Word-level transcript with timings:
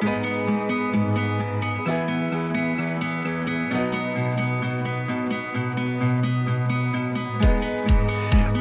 thank 0.00 0.24
you 0.24 0.29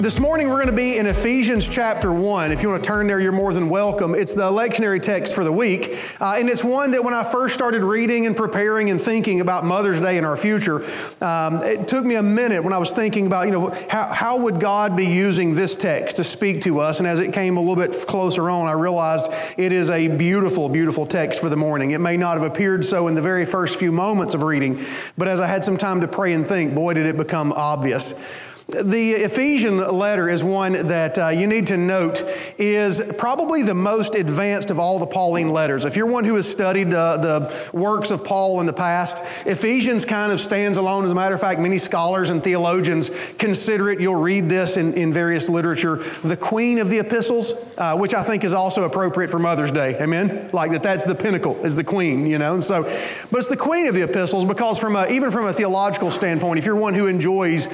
This 0.09 0.19
morning 0.19 0.49
we're 0.49 0.55
going 0.55 0.71
to 0.71 0.75
be 0.75 0.97
in 0.97 1.05
Ephesians 1.05 1.69
chapter 1.69 2.11
1. 2.11 2.51
If 2.51 2.63
you 2.63 2.69
want 2.69 2.83
to 2.83 2.87
turn 2.87 3.05
there, 3.05 3.19
you're 3.19 3.31
more 3.31 3.53
than 3.53 3.69
welcome. 3.69 4.15
It's 4.15 4.33
the 4.33 4.49
lectionary 4.49 4.99
text 4.99 5.35
for 5.35 5.43
the 5.43 5.51
week. 5.51 5.99
Uh, 6.19 6.37
and 6.39 6.49
it's 6.49 6.63
one 6.63 6.89
that 6.93 7.03
when 7.03 7.13
I 7.13 7.23
first 7.23 7.53
started 7.53 7.83
reading 7.83 8.25
and 8.25 8.35
preparing 8.35 8.89
and 8.89 8.99
thinking 8.99 9.39
about 9.39 9.65
Mother's 9.65 10.01
Day 10.01 10.17
and 10.17 10.25
our 10.25 10.35
future, 10.35 10.83
um, 11.21 11.61
it 11.61 11.87
took 11.87 12.03
me 12.03 12.15
a 12.15 12.23
minute 12.23 12.63
when 12.63 12.73
I 12.73 12.79
was 12.79 12.91
thinking 12.91 13.27
about, 13.27 13.45
you 13.45 13.51
know, 13.51 13.69
how, 13.87 14.07
how 14.07 14.39
would 14.39 14.59
God 14.59 14.97
be 14.97 15.05
using 15.05 15.53
this 15.53 15.75
text 15.75 16.15
to 16.15 16.23
speak 16.23 16.61
to 16.61 16.79
us? 16.79 16.97
And 16.97 17.07
as 17.07 17.19
it 17.19 17.31
came 17.31 17.57
a 17.57 17.59
little 17.59 17.75
bit 17.75 18.07
closer 18.07 18.49
on, 18.49 18.67
I 18.67 18.71
realized 18.71 19.31
it 19.59 19.71
is 19.71 19.91
a 19.91 20.07
beautiful, 20.07 20.69
beautiful 20.69 21.05
text 21.05 21.39
for 21.39 21.49
the 21.49 21.55
morning. 21.55 21.91
It 21.91 22.01
may 22.01 22.17
not 22.17 22.39
have 22.39 22.51
appeared 22.51 22.83
so 22.83 23.09
in 23.09 23.13
the 23.13 23.21
very 23.21 23.45
first 23.45 23.77
few 23.77 23.91
moments 23.91 24.33
of 24.33 24.41
reading, 24.41 24.83
but 25.19 25.27
as 25.27 25.39
I 25.39 25.45
had 25.45 25.63
some 25.63 25.77
time 25.77 26.01
to 26.01 26.07
pray 26.07 26.33
and 26.33 26.47
think, 26.47 26.73
boy, 26.73 26.95
did 26.95 27.05
it 27.05 27.15
become 27.15 27.53
obvious. 27.53 28.15
The 28.69 29.13
Ephesian 29.13 29.77
letter 29.77 30.29
is 30.29 30.43
one 30.43 30.73
that 30.87 31.17
uh, 31.17 31.29
you 31.29 31.47
need 31.47 31.67
to 31.67 31.77
note 31.77 32.23
is 32.59 33.01
probably 33.17 33.63
the 33.63 33.73
most 33.73 34.13
advanced 34.13 34.69
of 34.69 34.77
all 34.77 34.99
the 34.99 35.07
Pauline 35.07 35.49
letters. 35.49 35.85
If 35.85 35.95
you're 35.95 36.05
one 36.05 36.23
who 36.23 36.35
has 36.35 36.47
studied 36.47 36.93
uh, 36.93 37.17
the 37.17 37.69
works 37.73 38.11
of 38.11 38.23
Paul 38.23 38.59
in 38.59 38.67
the 38.67 38.73
past, 38.73 39.23
Ephesians 39.47 40.05
kind 40.05 40.31
of 40.31 40.39
stands 40.39 40.77
alone. 40.77 41.03
As 41.03 41.09
a 41.09 41.15
matter 41.15 41.33
of 41.33 41.41
fact, 41.41 41.59
many 41.59 41.79
scholars 41.79 42.29
and 42.29 42.43
theologians 42.43 43.09
consider 43.39 43.89
it, 43.89 43.99
you'll 43.99 44.15
read 44.15 44.49
this 44.49 44.77
in, 44.77 44.93
in 44.93 45.11
various 45.11 45.49
literature, 45.49 45.95
the 46.23 46.37
queen 46.37 46.77
of 46.77 46.91
the 46.91 46.99
epistles, 46.99 47.75
uh, 47.79 47.97
which 47.97 48.13
I 48.13 48.21
think 48.21 48.43
is 48.43 48.53
also 48.53 48.83
appropriate 48.83 49.31
for 49.31 49.39
Mother's 49.39 49.71
Day. 49.71 49.99
Amen? 49.99 50.51
Like 50.53 50.71
that 50.71 50.83
that's 50.83 51.05
the 51.05 51.15
pinnacle, 51.15 51.55
is 51.65 51.75
the 51.75 51.83
queen, 51.83 52.27
you 52.27 52.37
know? 52.37 52.53
And 52.53 52.63
so, 52.63 52.83
but 52.83 53.39
it's 53.39 53.49
the 53.49 53.57
queen 53.57 53.87
of 53.87 53.95
the 53.95 54.03
epistles 54.03 54.45
because 54.45 54.77
from 54.77 54.95
a, 54.95 55.07
even 55.07 55.31
from 55.31 55.47
a 55.47 55.53
theological 55.53 56.11
standpoint, 56.11 56.59
if 56.59 56.65
you're 56.65 56.75
one 56.75 56.93
who 56.93 57.07
enjoys 57.07 57.67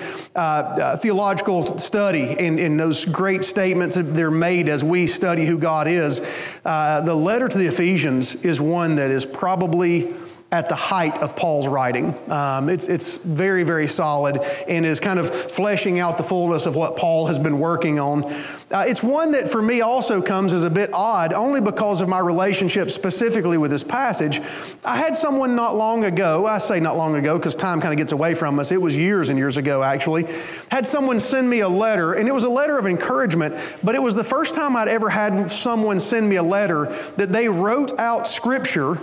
uh, 0.85 0.95
theological 0.95 1.79
study 1.79 2.37
and, 2.37 2.59
and 2.59 2.79
those 2.79 3.05
great 3.05 3.43
statements 3.43 3.95
that 3.95 4.03
they're 4.03 4.29
made 4.29 4.69
as 4.69 4.83
we 4.83 5.07
study 5.07 5.43
who 5.43 5.57
God 5.57 5.87
is, 5.87 6.21
uh, 6.63 7.01
the 7.01 7.15
letter 7.15 7.47
to 7.47 7.57
the 7.57 7.65
Ephesians 7.65 8.35
is 8.35 8.61
one 8.61 8.95
that 8.95 9.09
is 9.09 9.25
probably 9.25 10.13
at 10.55 10.69
the 10.69 10.75
height 10.75 11.17
of 11.17 11.35
Paul's 11.35 11.67
writing. 11.67 12.15
Um, 12.31 12.69
it's, 12.69 12.87
it's 12.87 13.17
very, 13.17 13.63
very 13.63 13.87
solid 13.87 14.37
and 14.69 14.85
is 14.85 15.01
kind 15.01 15.19
of 15.19 15.29
fleshing 15.51 15.99
out 15.99 16.17
the 16.17 16.23
fullness 16.23 16.65
of 16.65 16.77
what 16.77 16.95
Paul 16.95 17.27
has 17.27 17.37
been 17.37 17.59
working 17.59 17.99
on. 17.99 18.23
Uh, 18.71 18.85
it's 18.87 19.03
one 19.03 19.33
that 19.33 19.49
for 19.49 19.61
me 19.61 19.81
also 19.81 20.21
comes 20.21 20.53
as 20.53 20.63
a 20.63 20.69
bit 20.69 20.89
odd, 20.93 21.33
only 21.33 21.59
because 21.59 21.99
of 21.99 22.07
my 22.07 22.19
relationship 22.19 22.89
specifically 22.89 23.57
with 23.57 23.69
this 23.69 23.83
passage. 23.83 24.39
I 24.85 24.95
had 24.95 25.17
someone 25.17 25.57
not 25.57 25.75
long 25.75 26.05
ago, 26.05 26.45
I 26.45 26.57
say 26.59 26.79
not 26.79 26.95
long 26.95 27.15
ago 27.15 27.37
because 27.37 27.53
time 27.55 27.81
kind 27.81 27.93
of 27.93 27.97
gets 27.97 28.13
away 28.13 28.33
from 28.33 28.57
us, 28.57 28.71
it 28.71 28.81
was 28.81 28.95
years 28.95 29.27
and 29.27 29.37
years 29.37 29.57
ago 29.57 29.83
actually, 29.83 30.25
had 30.71 30.87
someone 30.87 31.19
send 31.19 31.49
me 31.49 31.59
a 31.59 31.69
letter, 31.69 32.13
and 32.13 32.29
it 32.29 32.33
was 32.33 32.45
a 32.45 32.49
letter 32.49 32.79
of 32.79 32.87
encouragement, 32.87 33.55
but 33.83 33.93
it 33.93 34.01
was 34.01 34.15
the 34.15 34.23
first 34.23 34.55
time 34.55 34.77
I'd 34.77 34.87
ever 34.87 35.09
had 35.09 35.51
someone 35.51 35.99
send 35.99 36.29
me 36.29 36.37
a 36.37 36.43
letter 36.43 36.85
that 37.17 37.33
they 37.33 37.49
wrote 37.49 37.99
out 37.99 38.27
scripture 38.27 38.97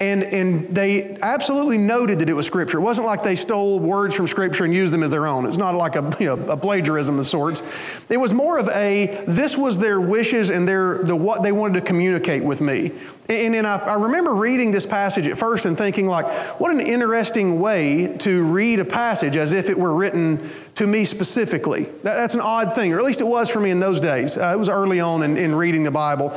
and, 0.00 0.24
and 0.24 0.74
they 0.74 1.16
absolutely 1.22 1.78
noted 1.78 2.18
that 2.18 2.28
it 2.28 2.34
was 2.34 2.46
Scripture. 2.46 2.78
It 2.78 2.82
wasn't 2.82 3.06
like 3.06 3.22
they 3.22 3.36
stole 3.36 3.78
words 3.78 4.16
from 4.16 4.26
Scripture 4.26 4.64
and 4.64 4.74
used 4.74 4.92
them 4.92 5.04
as 5.04 5.12
their 5.12 5.26
own. 5.26 5.46
It's 5.46 5.56
not 5.56 5.76
like 5.76 5.94
a, 5.94 6.16
you 6.18 6.26
know, 6.26 6.34
a 6.48 6.56
plagiarism 6.56 7.20
of 7.20 7.28
sorts. 7.28 7.62
It 8.10 8.16
was 8.16 8.34
more 8.34 8.58
of 8.58 8.68
a, 8.70 9.24
this 9.28 9.56
was 9.56 9.78
their 9.78 10.00
wishes 10.00 10.50
and 10.50 10.66
their, 10.66 10.98
the, 10.98 11.14
what 11.14 11.44
they 11.44 11.52
wanted 11.52 11.80
to 11.80 11.86
communicate 11.86 12.42
with 12.42 12.60
me. 12.60 12.90
And, 13.28 13.54
and 13.54 13.66
I, 13.66 13.76
I, 13.76 13.94
remember 13.94 14.34
reading 14.34 14.70
this 14.70 14.84
passage 14.84 15.26
at 15.28 15.38
first 15.38 15.64
and 15.64 15.78
thinking, 15.78 16.08
like, 16.08 16.26
what 16.60 16.74
an 16.74 16.80
interesting 16.80 17.58
way 17.58 18.16
to 18.18 18.44
read 18.44 18.80
a 18.80 18.84
passage 18.84 19.38
as 19.38 19.54
if 19.54 19.70
it 19.70 19.78
were 19.78 19.94
written 19.94 20.50
to 20.74 20.86
me 20.86 21.04
specifically. 21.04 21.84
That, 21.84 22.16
that's 22.16 22.34
an 22.34 22.42
odd 22.42 22.74
thing, 22.74 22.92
or 22.92 22.98
at 22.98 23.04
least 23.04 23.22
it 23.22 23.26
was 23.26 23.48
for 23.48 23.60
me 23.60 23.70
in 23.70 23.80
those 23.80 23.98
days. 23.98 24.36
Uh, 24.36 24.52
it 24.52 24.58
was 24.58 24.68
early 24.68 25.00
on 25.00 25.22
in, 25.22 25.38
in 25.38 25.54
reading 25.54 25.84
the 25.84 25.90
Bible. 25.90 26.30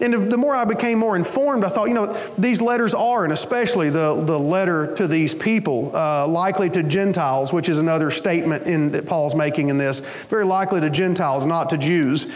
And 0.00 0.30
the 0.30 0.36
more 0.36 0.54
I 0.54 0.64
became 0.64 0.98
more 0.98 1.16
informed, 1.16 1.64
I 1.64 1.68
thought, 1.68 1.88
you 1.88 1.94
know, 1.94 2.12
these 2.36 2.60
letters 2.60 2.94
are, 2.94 3.24
and 3.24 3.32
especially 3.32 3.90
the, 3.90 4.14
the 4.14 4.38
letter 4.38 4.92
to 4.94 5.06
these 5.06 5.34
people, 5.34 5.94
uh, 5.94 6.26
likely 6.26 6.68
to 6.70 6.82
Gentiles, 6.82 7.52
which 7.52 7.68
is 7.68 7.78
another 7.78 8.10
statement 8.10 8.66
in, 8.66 8.90
that 8.92 9.06
Paul's 9.06 9.34
making 9.34 9.68
in 9.68 9.76
this, 9.76 10.00
very 10.26 10.44
likely 10.44 10.80
to 10.80 10.90
Gentiles, 10.90 11.46
not 11.46 11.70
to 11.70 11.78
Jews. 11.78 12.26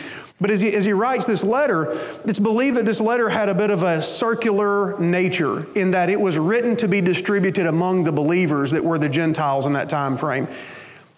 But 0.41 0.53
as 0.53 0.61
he, 0.61 0.73
as 0.73 0.85
he 0.85 0.93
writes 0.93 1.27
this 1.27 1.43
letter, 1.43 1.99
it's 2.25 2.39
believed 2.39 2.77
that 2.77 2.85
this 2.85 3.01
letter 3.01 3.29
had 3.29 3.49
a 3.49 3.55
bit 3.55 3.71
of 3.71 3.83
a 3.83 4.01
circular 4.01 4.97
nature 5.01 5.67
in 5.77 5.91
that 5.91 6.11
it 6.11 6.21
was 6.21 6.39
written 6.39 6.77
to 6.77 6.87
be 6.87 7.01
distributed 7.01 7.67
among 7.67 8.05
the 8.05 8.13
believers 8.13 8.71
that 8.71 8.85
were 8.85 8.99
the 8.99 9.09
Gentiles 9.09 9.67
in 9.67 9.73
that 9.73 9.89
time 9.89 10.17
frame. 10.17 10.47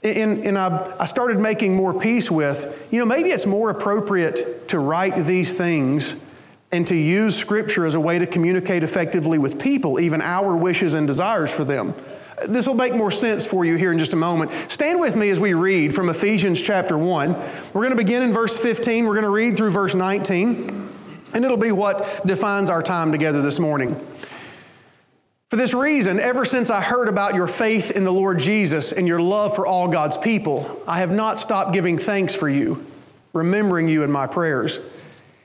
And, 0.03 0.41
and 0.41 0.59
I, 0.59 0.97
I 0.99 1.05
started 1.05 1.39
making 1.39 1.77
more 1.77 1.93
peace 1.93 2.31
with, 2.31 2.89
you 2.91 2.99
know, 2.99 3.05
maybe 3.05 3.29
it's 3.29 3.45
more 3.45 3.69
appropriate 3.69 4.69
to 4.69 4.79
write 4.79 5.15
these 5.27 5.55
things 5.55 6.17
and 6.73 6.87
to 6.87 6.95
use 6.95 7.37
Scripture 7.37 7.85
as 7.85 7.95
a 7.95 8.01
way 8.01 8.19
to 8.19 8.27
communicate 8.27 8.83
effectively 8.83 9.39
with 9.39 9.61
people, 9.61 9.99
even 9.99 10.21
our 10.21 10.57
wishes 10.57 10.95
and 10.95 11.07
desires 11.07 11.53
for 11.53 11.65
them. 11.65 11.95
This 12.47 12.67
will 12.67 12.75
make 12.75 12.95
more 12.95 13.11
sense 13.11 13.45
for 13.45 13.65
you 13.65 13.77
here 13.77 13.93
in 13.93 13.99
just 13.99 14.13
a 14.13 14.17
moment. 14.17 14.53
Stand 14.69 14.99
with 15.01 15.17
me 15.17 15.31
as 15.31 15.39
we 15.39 15.53
read 15.53 15.95
from 15.95 16.09
Ephesians 16.09 16.63
chapter 16.63 16.97
1. 16.97 17.33
We're 17.75 17.83
going 17.83 17.91
to 17.91 17.97
begin 17.97 18.23
in 18.23 18.33
verse 18.33 18.57
15. 18.57 19.05
We're 19.05 19.15
going 19.15 19.25
to 19.25 19.31
read 19.31 19.57
through 19.57 19.71
verse 19.71 19.95
19, 19.95 20.89
and 21.35 21.45
it'll 21.45 21.57
be 21.57 21.73
what 21.73 22.27
defines 22.27 22.71
our 22.71 22.83
time 22.83 23.13
together 23.13 23.43
this 23.43 23.59
morning. 23.59 23.95
For 25.51 25.57
this 25.57 25.75
reason, 25.75 26.21
ever 26.21 26.45
since 26.45 26.71
I 26.71 26.81
heard 26.81 27.09
about 27.09 27.35
your 27.35 27.49
faith 27.49 27.91
in 27.91 28.05
the 28.05 28.13
Lord 28.13 28.39
Jesus 28.39 28.93
and 28.93 29.09
your 29.09 29.21
love 29.21 29.57
for 29.57 29.67
all 29.67 29.89
God's 29.89 30.17
people, 30.17 30.81
I 30.87 31.01
have 31.01 31.11
not 31.11 31.41
stopped 31.41 31.73
giving 31.73 31.99
thanks 31.99 32.37
for 32.37 32.49
you, 32.49 32.87
remembering 33.33 33.89
you 33.89 34.05
in 34.05 34.13
my 34.13 34.29
prayers. 34.29 34.79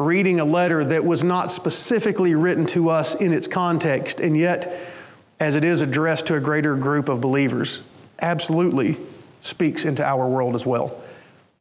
reading 0.00 0.40
a 0.40 0.44
letter 0.44 0.82
that 0.82 1.04
was 1.04 1.22
not 1.22 1.50
specifically 1.50 2.34
written 2.34 2.64
to 2.64 2.88
us 2.88 3.14
in 3.14 3.34
its 3.34 3.46
context, 3.46 4.18
and 4.18 4.34
yet, 4.34 4.74
as 5.38 5.54
it 5.54 5.62
is 5.62 5.82
addressed 5.82 6.26
to 6.26 6.34
a 6.34 6.40
greater 6.40 6.74
group 6.74 7.10
of 7.10 7.20
believers, 7.20 7.82
absolutely 8.20 8.96
speaks 9.42 9.84
into 9.84 10.02
our 10.02 10.26
world 10.26 10.54
as 10.54 10.64
well. 10.64 10.98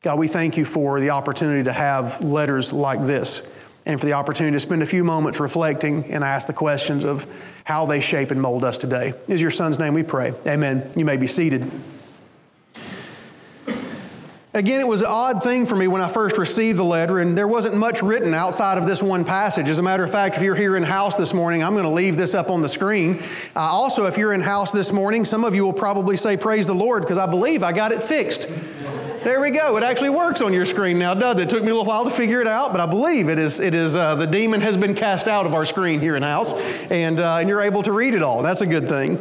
God, 0.02 0.18
we 0.18 0.30
thank 0.30 0.56
you 0.56 0.64
for 0.64 1.02
the 1.02 1.10
opportunity 1.10 1.64
to 1.64 1.74
have 1.74 2.24
letters 2.24 2.72
like 2.72 3.06
this 3.06 3.46
and 3.86 4.00
for 4.00 4.06
the 4.06 4.14
opportunity 4.14 4.56
to 4.56 4.60
spend 4.60 4.84
a 4.84 4.86
few 4.86 5.04
moments 5.04 5.42
reflecting 5.42 6.06
and 6.06 6.24
ask 6.24 6.48
the 6.48 6.54
questions 6.54 7.04
of 7.04 7.28
how 7.66 7.86
they 7.86 8.00
shape 8.00 8.32
and 8.32 8.42
mold 8.42 8.64
us 8.64 8.78
today. 8.78 9.14
In 9.28 9.38
your 9.38 9.52
son's 9.52 9.80
name 9.80 9.94
we 9.94 10.04
pray. 10.04 10.32
Amen. 10.48 10.90
You 10.96 11.04
may 11.04 11.18
be 11.18 11.28
seated. 11.28 11.70
Again, 14.52 14.82
it 14.82 14.88
was 14.88 15.02
an 15.02 15.08
odd 15.08 15.44
thing 15.44 15.68
for 15.68 15.76
me 15.76 15.88
when 15.88 16.02
I 16.02 16.08
first 16.08 16.40
received 16.40 16.80
the 16.80 16.84
letter, 16.84 17.20
and 17.20 17.38
there 17.38 17.48
wasn't 17.48 17.78
much 17.78 18.02
written 18.02 18.34
outside 18.34 18.80
of 18.80 18.88
this 18.88 19.04
one 19.04 19.24
passage. 19.24 19.70
As 19.70 19.78
a 19.78 19.84
matter 19.84 20.04
of 20.04 20.10
fact, 20.10 20.38
if 20.38 20.42
you're 20.42 20.56
here 20.56 20.76
in 20.76 20.82
house 20.82 21.16
this 21.16 21.36
morning, 21.36 21.64
I'm 21.64 21.74
going 21.74 21.84
to 21.84 21.92
leave 21.92 22.18
this 22.18 22.34
up 22.34 22.50
on 22.50 22.64
the 22.64 22.70
screen. 22.70 23.20
Uh, 23.56 23.60
also, 23.60 24.08
if 24.08 24.18
you're 24.18 24.34
in 24.34 24.42
house 24.42 24.72
this 24.72 24.92
morning, 24.92 25.24
some 25.24 25.44
of 25.44 25.54
you 25.54 25.64
will 25.64 25.74
probably 25.74 26.18
say, 26.18 26.36
Praise 26.36 26.66
the 26.66 26.74
Lord, 26.74 27.04
because 27.04 27.20
I 27.20 27.30
believe 27.30 27.62
I 27.62 27.74
got 27.74 27.92
it 27.92 28.02
fixed. 28.02 28.48
There 29.24 29.42
we 29.42 29.52
go. 29.52 29.76
It 29.76 29.84
actually 29.84 30.12
works 30.12 30.42
on 30.42 30.54
your 30.54 30.64
screen 30.64 30.98
now, 30.98 31.14
does 31.14 31.42
it? 31.42 31.44
It 31.44 31.50
took 31.50 31.62
me 31.62 31.72
a 31.72 31.74
little 31.74 31.86
while 31.86 32.06
to 32.06 32.10
figure 32.10 32.40
it 32.40 32.48
out, 32.48 32.72
but 32.72 32.80
I 32.80 32.86
believe 32.86 33.28
it 33.28 33.38
is. 33.38 33.60
It 33.60 33.74
is. 33.74 33.98
Uh, 33.98 34.16
the 34.16 34.26
demon 34.26 34.62
has 34.62 34.78
been 34.78 34.96
cast 34.96 35.28
out 35.28 35.46
of 35.46 35.54
our 35.54 35.66
screen 35.66 36.00
here 36.00 36.16
in 36.16 36.24
house, 36.24 36.54
and 36.90 37.20
uh, 37.20 37.38
and 37.40 37.50
you're 37.50 37.60
able 37.60 37.84
to 37.84 37.92
read 37.92 38.16
it 38.16 38.24
all. 38.24 38.42
That's 38.42 38.62
a 38.62 38.66
good 38.66 38.88
thing. 38.88 39.18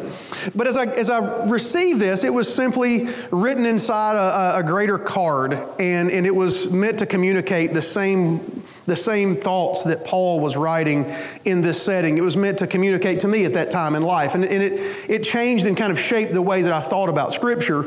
But 0.54 0.68
as 0.68 0.76
I 0.76 0.84
as 0.84 1.10
I 1.10 1.46
received 1.46 1.98
this, 1.98 2.22
it 2.22 2.32
was 2.32 2.52
simply 2.52 3.08
written 3.32 3.66
inside 3.66 4.14
a, 4.14 4.58
a 4.58 4.62
greater 4.62 4.98
card, 4.98 5.54
and 5.80 6.12
and 6.12 6.26
it 6.26 6.34
was 6.34 6.70
meant 6.70 7.00
to 7.00 7.06
communicate 7.06 7.74
the 7.74 7.82
same 7.82 8.62
the 8.86 8.94
same 8.94 9.34
thoughts 9.34 9.82
that 9.82 10.04
Paul 10.04 10.38
was 10.38 10.56
writing 10.56 11.12
in 11.44 11.60
this 11.60 11.82
setting. 11.82 12.18
It 12.18 12.22
was 12.22 12.36
meant 12.36 12.58
to 12.58 12.68
communicate 12.68 13.20
to 13.20 13.28
me 13.28 13.44
at 13.44 13.52
that 13.54 13.70
time 13.70 13.94
in 13.94 14.02
life. 14.02 14.34
And, 14.34 14.46
and, 14.46 14.62
it, 14.62 15.10
it 15.10 15.24
changed 15.24 15.66
and 15.66 15.76
kind 15.76 15.92
of 15.92 16.00
shaped 16.00 16.32
the 16.32 16.40
way 16.40 16.62
that 16.62 16.72
I 16.72 16.80
thought 16.80 17.10
about 17.10 17.34
Scripture 17.34 17.84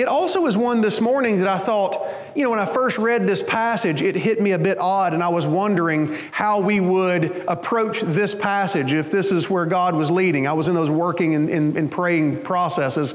It 0.00 0.08
also 0.08 0.40
was 0.40 0.56
one 0.56 0.80
this 0.80 0.98
morning 0.98 1.40
that 1.40 1.46
I 1.46 1.58
thought, 1.58 2.02
you 2.34 2.42
know, 2.42 2.48
when 2.48 2.58
I 2.58 2.64
first 2.64 2.96
read 2.96 3.26
this 3.26 3.42
passage, 3.42 4.00
it 4.00 4.16
hit 4.16 4.40
me 4.40 4.52
a 4.52 4.58
bit 4.58 4.78
odd, 4.80 5.12
and 5.12 5.22
I 5.22 5.28
was 5.28 5.46
wondering 5.46 6.16
how 6.32 6.58
we 6.58 6.80
would 6.80 7.24
approach 7.46 8.00
this 8.00 8.34
passage 8.34 8.94
if 8.94 9.10
this 9.10 9.30
is 9.30 9.50
where 9.50 9.66
God 9.66 9.94
was 9.94 10.10
leading. 10.10 10.46
I 10.46 10.54
was 10.54 10.68
in 10.68 10.74
those 10.74 10.90
working 10.90 11.34
and, 11.34 11.50
and, 11.50 11.76
and 11.76 11.90
praying 11.90 12.40
processes. 12.40 13.12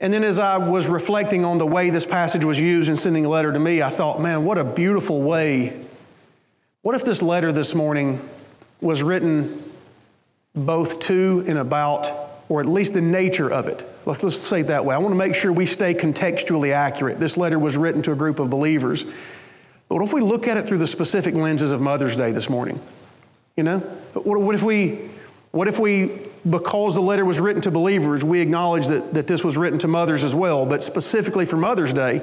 And 0.00 0.12
then 0.12 0.24
as 0.24 0.40
I 0.40 0.56
was 0.56 0.88
reflecting 0.88 1.44
on 1.44 1.58
the 1.58 1.66
way 1.66 1.88
this 1.90 2.04
passage 2.04 2.44
was 2.44 2.58
used 2.58 2.90
in 2.90 2.96
sending 2.96 3.24
a 3.24 3.28
letter 3.28 3.52
to 3.52 3.60
me, 3.60 3.80
I 3.80 3.90
thought, 3.90 4.20
man, 4.20 4.44
what 4.44 4.58
a 4.58 4.64
beautiful 4.64 5.22
way. 5.22 5.80
What 6.80 6.96
if 6.96 7.04
this 7.04 7.22
letter 7.22 7.52
this 7.52 7.76
morning 7.76 8.20
was 8.80 9.04
written 9.04 9.62
both 10.52 10.98
to 11.02 11.44
and 11.46 11.58
about, 11.58 12.10
or 12.48 12.60
at 12.60 12.66
least 12.66 12.94
the 12.94 13.00
nature 13.00 13.48
of 13.48 13.68
it? 13.68 13.88
Let's, 14.04 14.22
let's 14.22 14.36
say 14.36 14.60
it 14.60 14.66
that 14.68 14.84
way. 14.84 14.94
I 14.94 14.98
want 14.98 15.12
to 15.12 15.18
make 15.18 15.34
sure 15.34 15.52
we 15.52 15.66
stay 15.66 15.94
contextually 15.94 16.72
accurate. 16.72 17.20
This 17.20 17.36
letter 17.36 17.58
was 17.58 17.76
written 17.76 18.02
to 18.02 18.12
a 18.12 18.16
group 18.16 18.38
of 18.38 18.50
believers. 18.50 19.04
But 19.04 19.96
what 19.96 20.02
if 20.02 20.12
we 20.12 20.20
look 20.22 20.48
at 20.48 20.56
it 20.56 20.66
through 20.66 20.78
the 20.78 20.86
specific 20.86 21.34
lenses 21.34 21.72
of 21.72 21.80
Mother's 21.80 22.16
Day 22.16 22.32
this 22.32 22.48
morning? 22.48 22.80
You 23.56 23.64
know? 23.64 23.78
What, 24.14 24.40
what 24.40 24.54
if 24.54 24.62
we, 24.62 25.10
what 25.50 25.68
if 25.68 25.78
we 25.78 26.10
because 26.48 26.94
the 26.94 27.00
letter 27.00 27.24
was 27.24 27.40
written 27.40 27.62
to 27.62 27.70
believers, 27.70 28.24
we 28.24 28.40
acknowledge 28.40 28.88
that, 28.88 29.14
that 29.14 29.26
this 29.26 29.44
was 29.44 29.56
written 29.56 29.78
to 29.80 29.88
mothers 29.88 30.24
as 30.24 30.34
well, 30.34 30.66
but 30.66 30.82
specifically 30.82 31.46
for 31.46 31.56
Mother's 31.56 31.92
Day, 31.92 32.18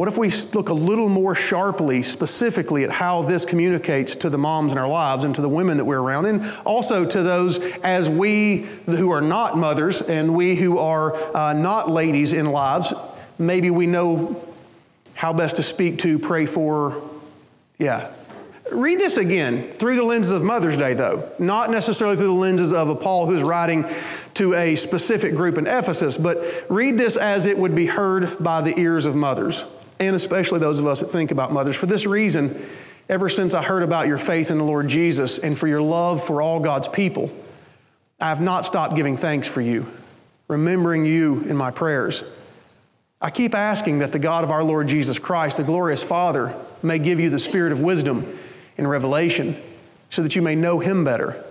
what 0.00 0.08
if 0.08 0.16
we 0.16 0.30
look 0.54 0.70
a 0.70 0.72
little 0.72 1.10
more 1.10 1.34
sharply, 1.34 2.02
specifically, 2.02 2.84
at 2.84 2.90
how 2.90 3.20
this 3.20 3.44
communicates 3.44 4.16
to 4.16 4.30
the 4.30 4.38
moms 4.38 4.72
in 4.72 4.78
our 4.78 4.88
lives 4.88 5.24
and 5.24 5.34
to 5.34 5.42
the 5.42 5.48
women 5.50 5.76
that 5.76 5.84
we're 5.84 6.00
around, 6.00 6.24
and 6.24 6.42
also 6.64 7.04
to 7.04 7.22
those 7.22 7.58
as 7.82 8.08
we 8.08 8.62
who 8.86 9.10
are 9.10 9.20
not 9.20 9.58
mothers 9.58 10.00
and 10.00 10.34
we 10.34 10.56
who 10.56 10.78
are 10.78 11.14
uh, 11.36 11.52
not 11.52 11.90
ladies 11.90 12.32
in 12.32 12.46
lives, 12.46 12.94
maybe 13.38 13.70
we 13.70 13.86
know 13.86 14.42
how 15.12 15.34
best 15.34 15.56
to 15.56 15.62
speak 15.62 15.98
to, 15.98 16.18
pray 16.18 16.46
for, 16.46 17.02
yeah, 17.78 18.10
Read 18.72 19.00
this 19.00 19.16
again 19.16 19.70
through 19.72 19.96
the 19.96 20.04
lenses 20.04 20.30
of 20.30 20.44
Mother's 20.44 20.76
Day, 20.76 20.94
though, 20.94 21.28
not 21.40 21.70
necessarily 21.70 22.16
through 22.16 22.26
the 22.26 22.32
lenses 22.32 22.72
of 22.72 22.88
a 22.88 22.94
Paul 22.94 23.26
who's 23.26 23.42
writing 23.42 23.84
to 24.34 24.54
a 24.54 24.76
specific 24.76 25.34
group 25.34 25.58
in 25.58 25.66
Ephesus, 25.66 26.16
but 26.16 26.38
read 26.70 26.96
this 26.96 27.16
as 27.16 27.46
it 27.46 27.58
would 27.58 27.74
be 27.74 27.86
heard 27.86 28.38
by 28.38 28.60
the 28.60 28.78
ears 28.78 29.06
of 29.06 29.16
mothers, 29.16 29.64
and 30.00 30.16
especially 30.16 30.58
those 30.58 30.78
of 30.78 30.86
us 30.86 31.00
that 31.00 31.10
think 31.10 31.30
about 31.30 31.52
mothers. 31.52 31.76
For 31.76 31.86
this 31.86 32.06
reason, 32.06 32.66
ever 33.08 33.28
since 33.28 33.54
I 33.54 33.62
heard 33.62 33.82
about 33.82 34.08
your 34.08 34.18
faith 34.18 34.50
in 34.50 34.58
the 34.58 34.64
Lord 34.64 34.88
Jesus 34.88 35.38
and 35.38 35.56
for 35.56 35.68
your 35.68 35.82
love 35.82 36.24
for 36.24 36.42
all 36.42 36.58
God's 36.58 36.88
people, 36.88 37.30
I 38.18 38.28
have 38.28 38.40
not 38.40 38.64
stopped 38.64 38.96
giving 38.96 39.16
thanks 39.16 39.46
for 39.46 39.60
you, 39.60 39.86
remembering 40.48 41.04
you 41.04 41.42
in 41.42 41.56
my 41.56 41.70
prayers. 41.70 42.24
I 43.20 43.30
keep 43.30 43.54
asking 43.54 43.98
that 43.98 44.12
the 44.12 44.18
God 44.18 44.42
of 44.42 44.50
our 44.50 44.64
Lord 44.64 44.88
Jesus 44.88 45.18
Christ, 45.18 45.58
the 45.58 45.62
glorious 45.62 46.02
Father, 46.02 46.54
may 46.82 46.98
give 46.98 47.20
you 47.20 47.28
the 47.28 47.38
spirit 47.38 47.70
of 47.70 47.82
wisdom 47.82 48.38
in 48.78 48.86
Revelation 48.86 49.56
so 50.08 50.22
that 50.22 50.34
you 50.34 50.40
may 50.40 50.54
know 50.54 50.78
Him 50.78 51.04
better. 51.04 51.44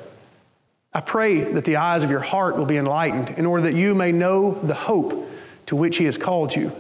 I 0.92 1.02
pray 1.02 1.42
that 1.42 1.66
the 1.66 1.76
eyes 1.76 2.02
of 2.02 2.10
your 2.10 2.20
heart 2.22 2.58
will 2.58 2.66
be 2.66 2.78
enlightened 2.78 3.38
in 3.38 3.46
order 3.46 3.64
that 3.64 3.76
you 3.76 3.94
may 3.94 4.12
know 4.12 4.54
the 4.54 4.74
hope 4.74 5.30
to 5.68 5.76
which 5.76 5.98
He 5.98 6.06
has 6.06 6.18
called 6.18 6.56
you, 6.56 6.72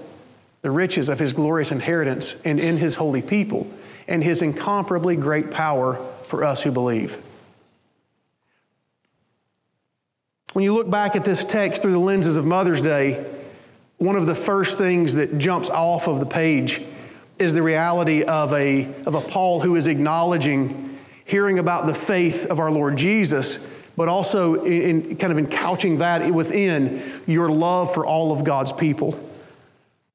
the 0.61 0.71
riches 0.71 1.09
of 1.09 1.19
His 1.19 1.33
glorious 1.33 1.71
inheritance 1.71 2.35
and 2.43 2.59
in 2.59 2.77
His 2.77 2.95
holy 2.95 3.21
people, 3.21 3.71
and 4.07 4.23
His 4.23 4.41
incomparably 4.41 5.15
great 5.15 5.51
power 5.51 5.95
for 6.23 6.43
us 6.43 6.63
who 6.63 6.71
believe. 6.71 7.17
When 10.53 10.63
you 10.63 10.73
look 10.73 10.89
back 10.89 11.15
at 11.15 11.23
this 11.23 11.45
text 11.45 11.81
through 11.81 11.91
the 11.91 11.99
lenses 11.99 12.35
of 12.35 12.45
Mother's 12.45 12.81
Day, 12.81 13.23
one 13.97 14.15
of 14.15 14.25
the 14.25 14.35
first 14.35 14.77
things 14.77 15.15
that 15.15 15.37
jumps 15.37 15.69
off 15.69 16.07
of 16.07 16.19
the 16.19 16.25
page 16.25 16.81
is 17.37 17.53
the 17.53 17.61
reality 17.61 18.23
of 18.23 18.51
a, 18.53 18.85
of 19.05 19.15
a 19.15 19.21
Paul 19.21 19.61
who 19.61 19.75
is 19.75 19.87
acknowledging, 19.87 20.97
hearing 21.25 21.59
about 21.59 21.85
the 21.85 21.93
faith 21.93 22.45
of 22.47 22.59
our 22.59 22.71
Lord 22.71 22.97
Jesus, 22.97 23.65
but 23.95 24.07
also 24.07 24.63
in, 24.63 25.03
in 25.03 25.15
kind 25.17 25.31
of 25.31 25.37
encouching 25.37 25.99
that 25.99 26.33
within 26.33 27.21
your 27.27 27.49
love 27.49 27.93
for 27.93 28.05
all 28.05 28.31
of 28.31 28.43
God's 28.43 28.71
people. 28.71 29.19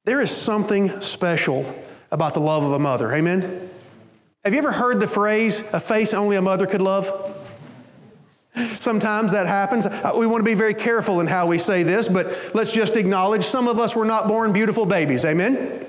There 0.05 0.21
is 0.21 0.29
something 0.29 1.01
special 1.01 1.65
about 2.11 2.35
the 2.35 2.39
love 2.39 2.63
of 2.63 2.71
a 2.73 2.79
mother. 2.79 3.11
Amen? 3.11 3.69
Have 4.43 4.53
you 4.53 4.59
ever 4.59 4.71
heard 4.71 4.99
the 4.99 5.07
phrase, 5.07 5.63
a 5.73 5.79
face 5.79 6.13
only 6.13 6.35
a 6.35 6.41
mother 6.43 6.67
could 6.67 6.81
love? 6.81 7.11
Sometimes 8.77 9.31
that 9.31 9.47
happens. 9.47 9.87
Uh, 9.87 10.11
we 10.15 10.27
want 10.27 10.41
to 10.41 10.45
be 10.45 10.53
very 10.53 10.75
careful 10.75 11.19
in 11.21 11.27
how 11.27 11.47
we 11.47 11.57
say 11.57 11.81
this, 11.81 12.07
but 12.07 12.27
let's 12.53 12.71
just 12.71 12.95
acknowledge 12.95 13.43
some 13.43 13.67
of 13.67 13.79
us 13.79 13.95
were 13.95 14.05
not 14.05 14.27
born 14.27 14.53
beautiful 14.53 14.85
babies. 14.85 15.25
Amen? 15.25 15.85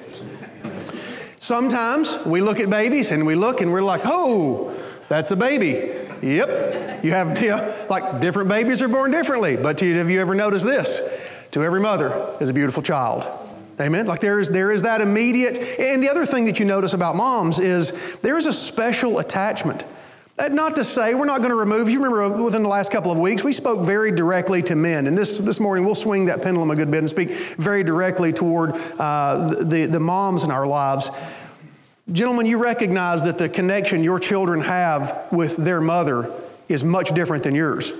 Sometimes 1.38 2.18
we 2.24 2.40
look 2.40 2.58
at 2.58 2.70
babies 2.70 3.12
and 3.12 3.26
we 3.26 3.34
look 3.34 3.60
and 3.60 3.70
we're 3.70 3.82
like, 3.82 4.00
oh, 4.04 4.74
that's 5.08 5.30
a 5.30 5.36
baby. 5.36 5.92
Yep. 6.22 7.04
You 7.04 7.10
have, 7.10 7.40
you 7.42 7.50
know, 7.50 7.86
like 7.90 8.22
different 8.22 8.48
babies 8.48 8.80
are 8.80 8.88
born 8.88 9.10
differently. 9.10 9.56
But 9.56 9.78
have 9.78 10.10
you 10.10 10.20
ever 10.22 10.34
noticed 10.34 10.64
this? 10.64 11.02
To 11.52 11.62
every 11.62 11.80
mother 11.80 12.34
is 12.40 12.48
a 12.48 12.54
beautiful 12.54 12.82
child. 12.82 13.45
Amen. 13.78 14.06
Like 14.06 14.20
there 14.20 14.40
is 14.40 14.48
there 14.48 14.70
is 14.70 14.82
that 14.82 15.00
immediate. 15.00 15.58
And 15.78 16.02
the 16.02 16.08
other 16.08 16.24
thing 16.24 16.46
that 16.46 16.58
you 16.58 16.64
notice 16.64 16.94
about 16.94 17.14
moms 17.14 17.60
is 17.60 17.92
there 18.20 18.36
is 18.36 18.46
a 18.46 18.52
special 18.52 19.18
attachment. 19.18 19.84
Not 20.50 20.76
to 20.76 20.84
say 20.84 21.14
we're 21.14 21.24
not 21.24 21.38
going 21.38 21.50
to 21.50 21.56
remove. 21.56 21.88
You 21.88 22.02
remember 22.02 22.42
within 22.42 22.62
the 22.62 22.68
last 22.68 22.92
couple 22.92 23.10
of 23.10 23.18
weeks 23.18 23.42
we 23.42 23.52
spoke 23.52 23.84
very 23.84 24.10
directly 24.12 24.62
to 24.64 24.76
men, 24.76 25.06
and 25.06 25.16
this 25.16 25.38
this 25.38 25.60
morning 25.60 25.84
we'll 25.84 25.94
swing 25.94 26.26
that 26.26 26.42
pendulum 26.42 26.70
a 26.70 26.76
good 26.76 26.90
bit 26.90 26.98
and 26.98 27.08
speak 27.08 27.30
very 27.30 27.82
directly 27.82 28.32
toward 28.32 28.72
uh, 28.98 29.64
the 29.64 29.86
the 29.86 30.00
moms 30.00 30.44
in 30.44 30.50
our 30.50 30.66
lives. 30.66 31.10
Gentlemen, 32.12 32.46
you 32.46 32.58
recognize 32.58 33.24
that 33.24 33.36
the 33.36 33.48
connection 33.48 34.04
your 34.04 34.20
children 34.20 34.60
have 34.60 35.26
with 35.32 35.56
their 35.56 35.80
mother 35.80 36.30
is 36.68 36.84
much 36.84 37.12
different 37.14 37.42
than 37.42 37.54
yours. 37.54 37.92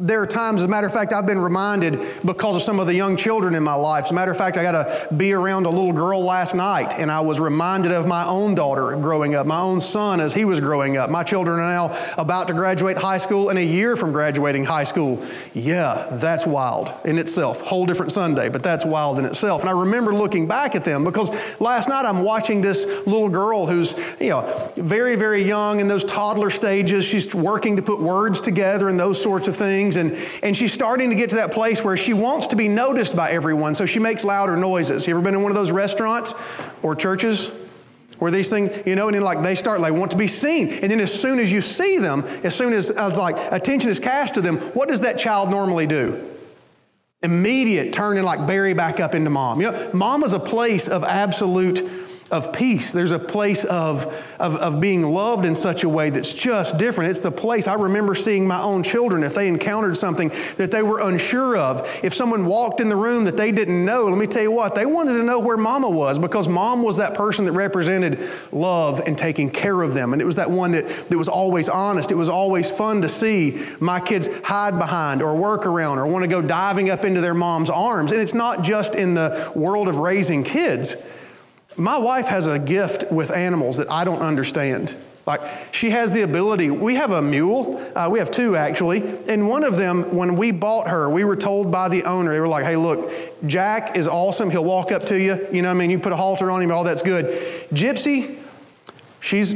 There 0.00 0.22
are 0.22 0.26
times, 0.26 0.62
as 0.62 0.66
a 0.66 0.70
matter 0.70 0.86
of 0.86 0.92
fact, 0.92 1.12
I've 1.12 1.26
been 1.26 1.38
reminded 1.38 2.00
because 2.24 2.56
of 2.56 2.62
some 2.62 2.80
of 2.80 2.86
the 2.86 2.94
young 2.94 3.16
children 3.16 3.54
in 3.54 3.62
my 3.62 3.74
life. 3.74 4.06
As 4.06 4.10
a 4.12 4.14
matter 4.14 4.30
of 4.30 4.36
fact, 4.36 4.56
I 4.56 4.62
got 4.62 4.72
to 4.72 5.14
be 5.14 5.32
around 5.34 5.66
a 5.66 5.70
little 5.70 5.92
girl 5.92 6.22
last 6.24 6.54
night, 6.54 6.94
and 6.96 7.10
I 7.10 7.20
was 7.20 7.38
reminded 7.38 7.92
of 7.92 8.06
my 8.06 8.24
own 8.24 8.54
daughter 8.54 8.96
growing 8.96 9.34
up, 9.34 9.46
my 9.46 9.60
own 9.60 9.80
son 9.80 10.20
as 10.20 10.32
he 10.32 10.46
was 10.46 10.58
growing 10.58 10.96
up. 10.96 11.10
My 11.10 11.22
children 11.22 11.60
are 11.60 11.90
now 11.90 11.96
about 12.16 12.48
to 12.48 12.54
graduate 12.54 12.96
high 12.96 13.18
school 13.18 13.50
and 13.50 13.58
a 13.58 13.64
year 13.64 13.94
from 13.94 14.12
graduating 14.12 14.64
high 14.64 14.84
school. 14.84 15.22
Yeah, 15.52 16.08
that's 16.12 16.46
wild 16.46 16.90
in 17.04 17.18
itself. 17.18 17.60
Whole 17.60 17.84
different 17.84 18.10
Sunday, 18.10 18.48
but 18.48 18.62
that's 18.62 18.86
wild 18.86 19.18
in 19.18 19.26
itself. 19.26 19.60
And 19.60 19.68
I 19.68 19.78
remember 19.78 20.14
looking 20.14 20.48
back 20.48 20.74
at 20.74 20.84
them 20.84 21.04
because 21.04 21.30
last 21.60 21.90
night 21.90 22.06
I'm 22.06 22.22
watching 22.22 22.62
this 22.62 22.86
little 23.06 23.28
girl 23.28 23.66
who's, 23.66 23.94
you 24.18 24.30
know, 24.30 24.72
very, 24.76 25.14
very 25.14 25.42
young 25.42 25.78
in 25.80 25.88
those 25.88 26.04
toddler 26.04 26.50
stages. 26.50 27.04
She's 27.04 27.34
working 27.34 27.76
to 27.76 27.82
put 27.82 28.00
words 28.00 28.40
together 28.40 28.88
and 28.88 28.98
those 28.98 29.22
sorts 29.22 29.46
of 29.46 29.54
things 29.54 29.73
things. 29.74 29.96
And, 29.96 30.16
and 30.42 30.56
she's 30.56 30.72
starting 30.72 31.10
to 31.10 31.16
get 31.16 31.30
to 31.30 31.36
that 31.36 31.52
place 31.52 31.82
where 31.82 31.96
she 31.96 32.12
wants 32.12 32.48
to 32.48 32.56
be 32.56 32.68
noticed 32.68 33.16
by 33.16 33.30
everyone, 33.30 33.74
so 33.74 33.86
she 33.86 33.98
makes 33.98 34.24
louder 34.24 34.56
noises. 34.56 35.06
You 35.06 35.14
ever 35.14 35.22
been 35.22 35.34
in 35.34 35.42
one 35.42 35.50
of 35.50 35.56
those 35.56 35.72
restaurants 35.72 36.34
or 36.82 36.94
churches? 36.94 37.50
Where 38.20 38.30
these 38.30 38.48
things, 38.48 38.70
you 38.86 38.94
know, 38.94 39.08
and 39.08 39.14
then 39.16 39.22
like 39.22 39.42
they 39.42 39.56
start, 39.56 39.80
like 39.80 39.92
want 39.92 40.12
to 40.12 40.16
be 40.16 40.28
seen. 40.28 40.68
And 40.68 40.90
then 40.90 41.00
as 41.00 41.12
soon 41.12 41.40
as 41.40 41.52
you 41.52 41.60
see 41.60 41.98
them, 41.98 42.22
as 42.44 42.54
soon 42.54 42.72
as, 42.72 42.88
as 42.90 43.18
like 43.18 43.36
attention 43.52 43.90
is 43.90 43.98
cast 43.98 44.34
to 44.34 44.40
them, 44.40 44.58
what 44.58 44.88
does 44.88 45.00
that 45.00 45.18
child 45.18 45.50
normally 45.50 45.88
do? 45.88 46.24
Immediate 47.24 47.92
turn 47.92 48.16
and 48.16 48.24
like 48.24 48.46
bury 48.46 48.72
back 48.72 49.00
up 49.00 49.16
into 49.16 49.30
mom. 49.30 49.60
You 49.60 49.72
know, 49.72 49.90
mom 49.92 50.22
is 50.22 50.32
a 50.32 50.38
place 50.38 50.86
of 50.86 51.02
absolute 51.02 51.82
of 52.30 52.52
peace. 52.52 52.92
There's 52.92 53.12
a 53.12 53.18
place 53.18 53.64
of, 53.64 54.06
of, 54.40 54.56
of, 54.56 54.80
being 54.80 55.02
loved 55.02 55.44
in 55.44 55.54
such 55.54 55.84
a 55.84 55.88
way 55.88 56.10
that's 56.10 56.32
just 56.32 56.78
different. 56.78 57.10
It's 57.10 57.20
the 57.20 57.30
place 57.30 57.68
I 57.68 57.74
remember 57.74 58.14
seeing 58.14 58.46
my 58.46 58.60
own 58.60 58.82
children 58.82 59.22
if 59.22 59.34
they 59.34 59.46
encountered 59.46 59.96
something 59.96 60.30
that 60.56 60.70
they 60.70 60.82
were 60.82 61.00
unsure 61.00 61.56
of. 61.56 62.00
If 62.02 62.14
someone 62.14 62.46
walked 62.46 62.80
in 62.80 62.88
the 62.88 62.96
room 62.96 63.24
that 63.24 63.36
they 63.36 63.52
didn't 63.52 63.84
know, 63.84 64.06
let 64.06 64.18
me 64.18 64.26
tell 64.26 64.42
you 64.42 64.50
what, 64.50 64.74
they 64.74 64.86
wanted 64.86 65.14
to 65.14 65.22
know 65.22 65.38
where 65.38 65.56
mama 65.56 65.88
was 65.88 66.18
because 66.18 66.48
mom 66.48 66.82
was 66.82 66.96
that 66.96 67.14
person 67.14 67.44
that 67.44 67.52
represented 67.52 68.18
love 68.52 69.00
and 69.06 69.18
taking 69.18 69.50
care 69.50 69.82
of 69.82 69.92
them. 69.92 70.12
And 70.12 70.22
it 70.22 70.24
was 70.24 70.36
that 70.36 70.50
one 70.50 70.72
that, 70.72 70.88
that 71.08 71.18
was 71.18 71.28
always 71.28 71.68
honest. 71.68 72.10
It 72.10 72.16
was 72.16 72.30
always 72.30 72.70
fun 72.70 73.02
to 73.02 73.08
see 73.08 73.62
my 73.80 74.00
kids 74.00 74.28
hide 74.44 74.78
behind 74.78 75.22
or 75.22 75.36
work 75.36 75.66
around 75.66 75.98
or 75.98 76.06
want 76.06 76.22
to 76.22 76.28
go 76.28 76.40
diving 76.40 76.88
up 76.88 77.04
into 77.04 77.20
their 77.20 77.34
mom's 77.34 77.70
arms. 77.70 78.12
And 78.12 78.20
it's 78.20 78.34
not 78.34 78.64
just 78.64 78.94
in 78.94 79.14
the 79.14 79.52
world 79.54 79.88
of 79.88 79.98
raising 79.98 80.42
kids. 80.42 80.96
My 81.76 81.98
wife 81.98 82.28
has 82.28 82.46
a 82.46 82.58
gift 82.58 83.10
with 83.10 83.30
animals 83.30 83.78
that 83.78 83.90
I 83.90 84.04
don't 84.04 84.20
understand. 84.20 84.94
Like, 85.26 85.40
she 85.72 85.90
has 85.90 86.12
the 86.12 86.20
ability. 86.20 86.70
We 86.70 86.96
have 86.96 87.10
a 87.10 87.22
mule. 87.22 87.82
Uh, 87.96 88.08
we 88.10 88.18
have 88.18 88.30
two, 88.30 88.56
actually. 88.56 89.00
And 89.28 89.48
one 89.48 89.64
of 89.64 89.76
them, 89.76 90.14
when 90.14 90.36
we 90.36 90.50
bought 90.50 90.88
her, 90.88 91.08
we 91.08 91.24
were 91.24 91.36
told 91.36 91.72
by 91.72 91.88
the 91.88 92.04
owner, 92.04 92.32
they 92.32 92.40
were 92.40 92.48
like, 92.48 92.64
hey, 92.64 92.76
look, 92.76 93.10
Jack 93.46 93.96
is 93.96 94.06
awesome. 94.06 94.50
He'll 94.50 94.64
walk 94.64 94.92
up 94.92 95.06
to 95.06 95.18
you. 95.18 95.46
You 95.50 95.62
know 95.62 95.70
I 95.70 95.74
mean? 95.74 95.88
You 95.88 95.98
put 95.98 96.12
a 96.12 96.16
halter 96.16 96.50
on 96.50 96.60
him, 96.60 96.70
all 96.70 96.84
that's 96.84 97.00
good. 97.00 97.24
Gypsy, 97.70 98.38
she's 99.20 99.54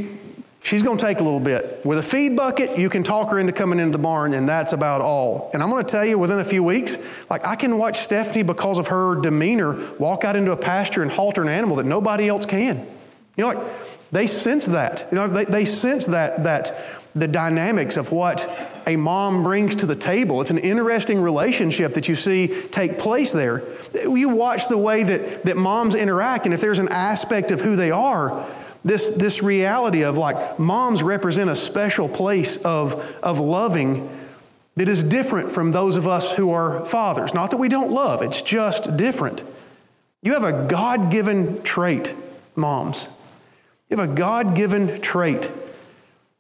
She's 0.61 0.83
going 0.83 0.99
to 0.99 1.05
take 1.05 1.21
a 1.21 1.23
little 1.23 1.41
bit. 1.41 1.85
With 1.85 1.99
a 1.99 2.03
feed 2.03 2.37
bucket, 2.37 2.79
you 2.79 2.91
can 2.91 3.03
talk 3.03 3.31
her 3.31 3.39
into 3.39 3.53
coming 3.53 3.79
into 3.79 3.93
the 3.93 4.03
barn, 4.03 4.35
and 4.35 4.49
that's 4.49 4.73
about 4.73 5.01
all. 5.01 5.51
And 5.55 5.63
I'm 5.63 5.71
going 5.71 5.85
to 5.85 5.91
tell 5.91 6.05
you, 6.05 6.19
within 6.19 6.41
a 6.41 6.45
few 6.45 6.63
weeks, 6.63 6.99
like 7.31 7.47
I 7.47 7.55
can 7.55 7.79
watch 7.79 7.99
Stephanie, 7.99 8.43
because 8.43 8.79
of 8.79 8.89
her 8.89 9.15
demeanor, 9.21 9.79
walk 9.99 10.25
out 10.25 10.37
into 10.37 10.53
a 10.53 10.57
pasture 10.57 11.03
and 11.03 11.11
halter 11.11 11.43
an 11.43 11.49
animal 11.49 11.77
that 11.77 11.87
nobody 11.87 12.29
else 12.29 12.45
can. 12.45 12.87
You 13.37 13.45
know, 13.45 13.49
like 13.49 13.59
they 14.11 14.27
sense 14.27 14.67
that. 14.67 15.07
You 15.11 15.17
know, 15.17 15.29
they, 15.29 15.45
they 15.45 15.65
sense 15.65 16.07
that 16.07 16.43
that 16.43 16.75
the 17.15 17.29
dynamics 17.29 17.97
of 17.97 18.13
what 18.13 18.49
a 18.87 18.97
mom 18.97 19.43
brings 19.43 19.77
to 19.77 19.87
the 19.87 19.97
table. 19.97 20.41
It's 20.41 20.51
an 20.51 20.59
interesting 20.59 21.21
relationship 21.21 21.95
that 21.95 22.09
you 22.09 22.15
see 22.15 22.49
take 22.49 22.99
place 22.99 23.33
there. 23.33 23.63
You 23.95 24.31
watch 24.31 24.69
the 24.69 24.79
way 24.79 25.03
that, 25.03 25.45
that 25.45 25.57
moms 25.57 25.95
interact, 25.95 26.45
and 26.45 26.55
if 26.55 26.61
there's 26.61 26.79
an 26.79 26.89
aspect 26.91 27.51
of 27.51 27.61
who 27.61 27.77
they 27.77 27.91
are, 27.91 28.47
this, 28.85 29.11
this 29.11 29.43
reality 29.43 30.03
of 30.05 30.17
like 30.19 30.59
moms 30.59 31.03
represent 31.03 31.51
a 31.51 31.57
special 31.57 32.09
place 32.09 32.57
of, 32.59 33.19
of 33.23 33.39
loving 33.39 34.09
that 34.77 34.89
is 34.89 35.03
different 35.03 35.51
from 35.51 35.73
those 35.73 35.97
of 35.97 36.07
us 36.07 36.35
who 36.37 36.53
are 36.53 36.85
fathers. 36.85 37.35
Not 37.35 37.51
that 37.51 37.57
we 37.57 37.69
don't 37.69 37.91
love, 37.91 38.23
it's 38.23 38.43
just 38.43 38.97
different. 38.97 39.43
You 40.23 40.35
have 40.35 40.45
a 40.45 40.67
God 40.67 41.11
given 41.11 41.63
trait, 41.63 42.15
moms. 42.55 43.09
You 43.89 43.97
have 43.97 44.11
a 44.11 44.13
God 44.13 44.55
given 44.55 45.01
trait. 45.01 45.51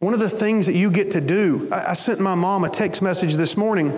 One 0.00 0.14
of 0.14 0.20
the 0.20 0.30
things 0.30 0.66
that 0.66 0.74
you 0.74 0.90
get 0.90 1.12
to 1.12 1.20
do, 1.20 1.68
I, 1.72 1.90
I 1.90 1.92
sent 1.94 2.20
my 2.20 2.34
mom 2.34 2.64
a 2.64 2.68
text 2.68 3.02
message 3.02 3.34
this 3.34 3.56
morning 3.56 3.92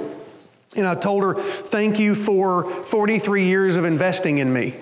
and 0.76 0.86
I 0.86 0.94
told 0.94 1.22
her, 1.22 1.34
Thank 1.34 1.98
you 1.98 2.14
for 2.14 2.64
43 2.64 3.44
years 3.44 3.76
of 3.76 3.84
investing 3.84 4.38
in 4.38 4.52
me. 4.52 4.74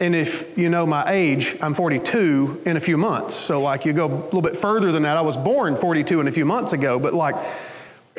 And 0.00 0.14
if 0.14 0.56
you 0.56 0.70
know 0.70 0.86
my 0.86 1.04
age, 1.06 1.56
I'm 1.60 1.74
42 1.74 2.62
in 2.64 2.78
a 2.78 2.80
few 2.80 2.96
months. 2.96 3.34
So, 3.34 3.60
like, 3.60 3.84
you 3.84 3.92
go 3.92 4.06
a 4.06 4.08
little 4.08 4.40
bit 4.40 4.56
further 4.56 4.92
than 4.92 5.02
that. 5.02 5.18
I 5.18 5.20
was 5.20 5.36
born 5.36 5.76
42 5.76 6.20
and 6.20 6.28
a 6.28 6.32
few 6.32 6.46
months 6.46 6.72
ago, 6.72 6.98
but 6.98 7.12
like, 7.12 7.34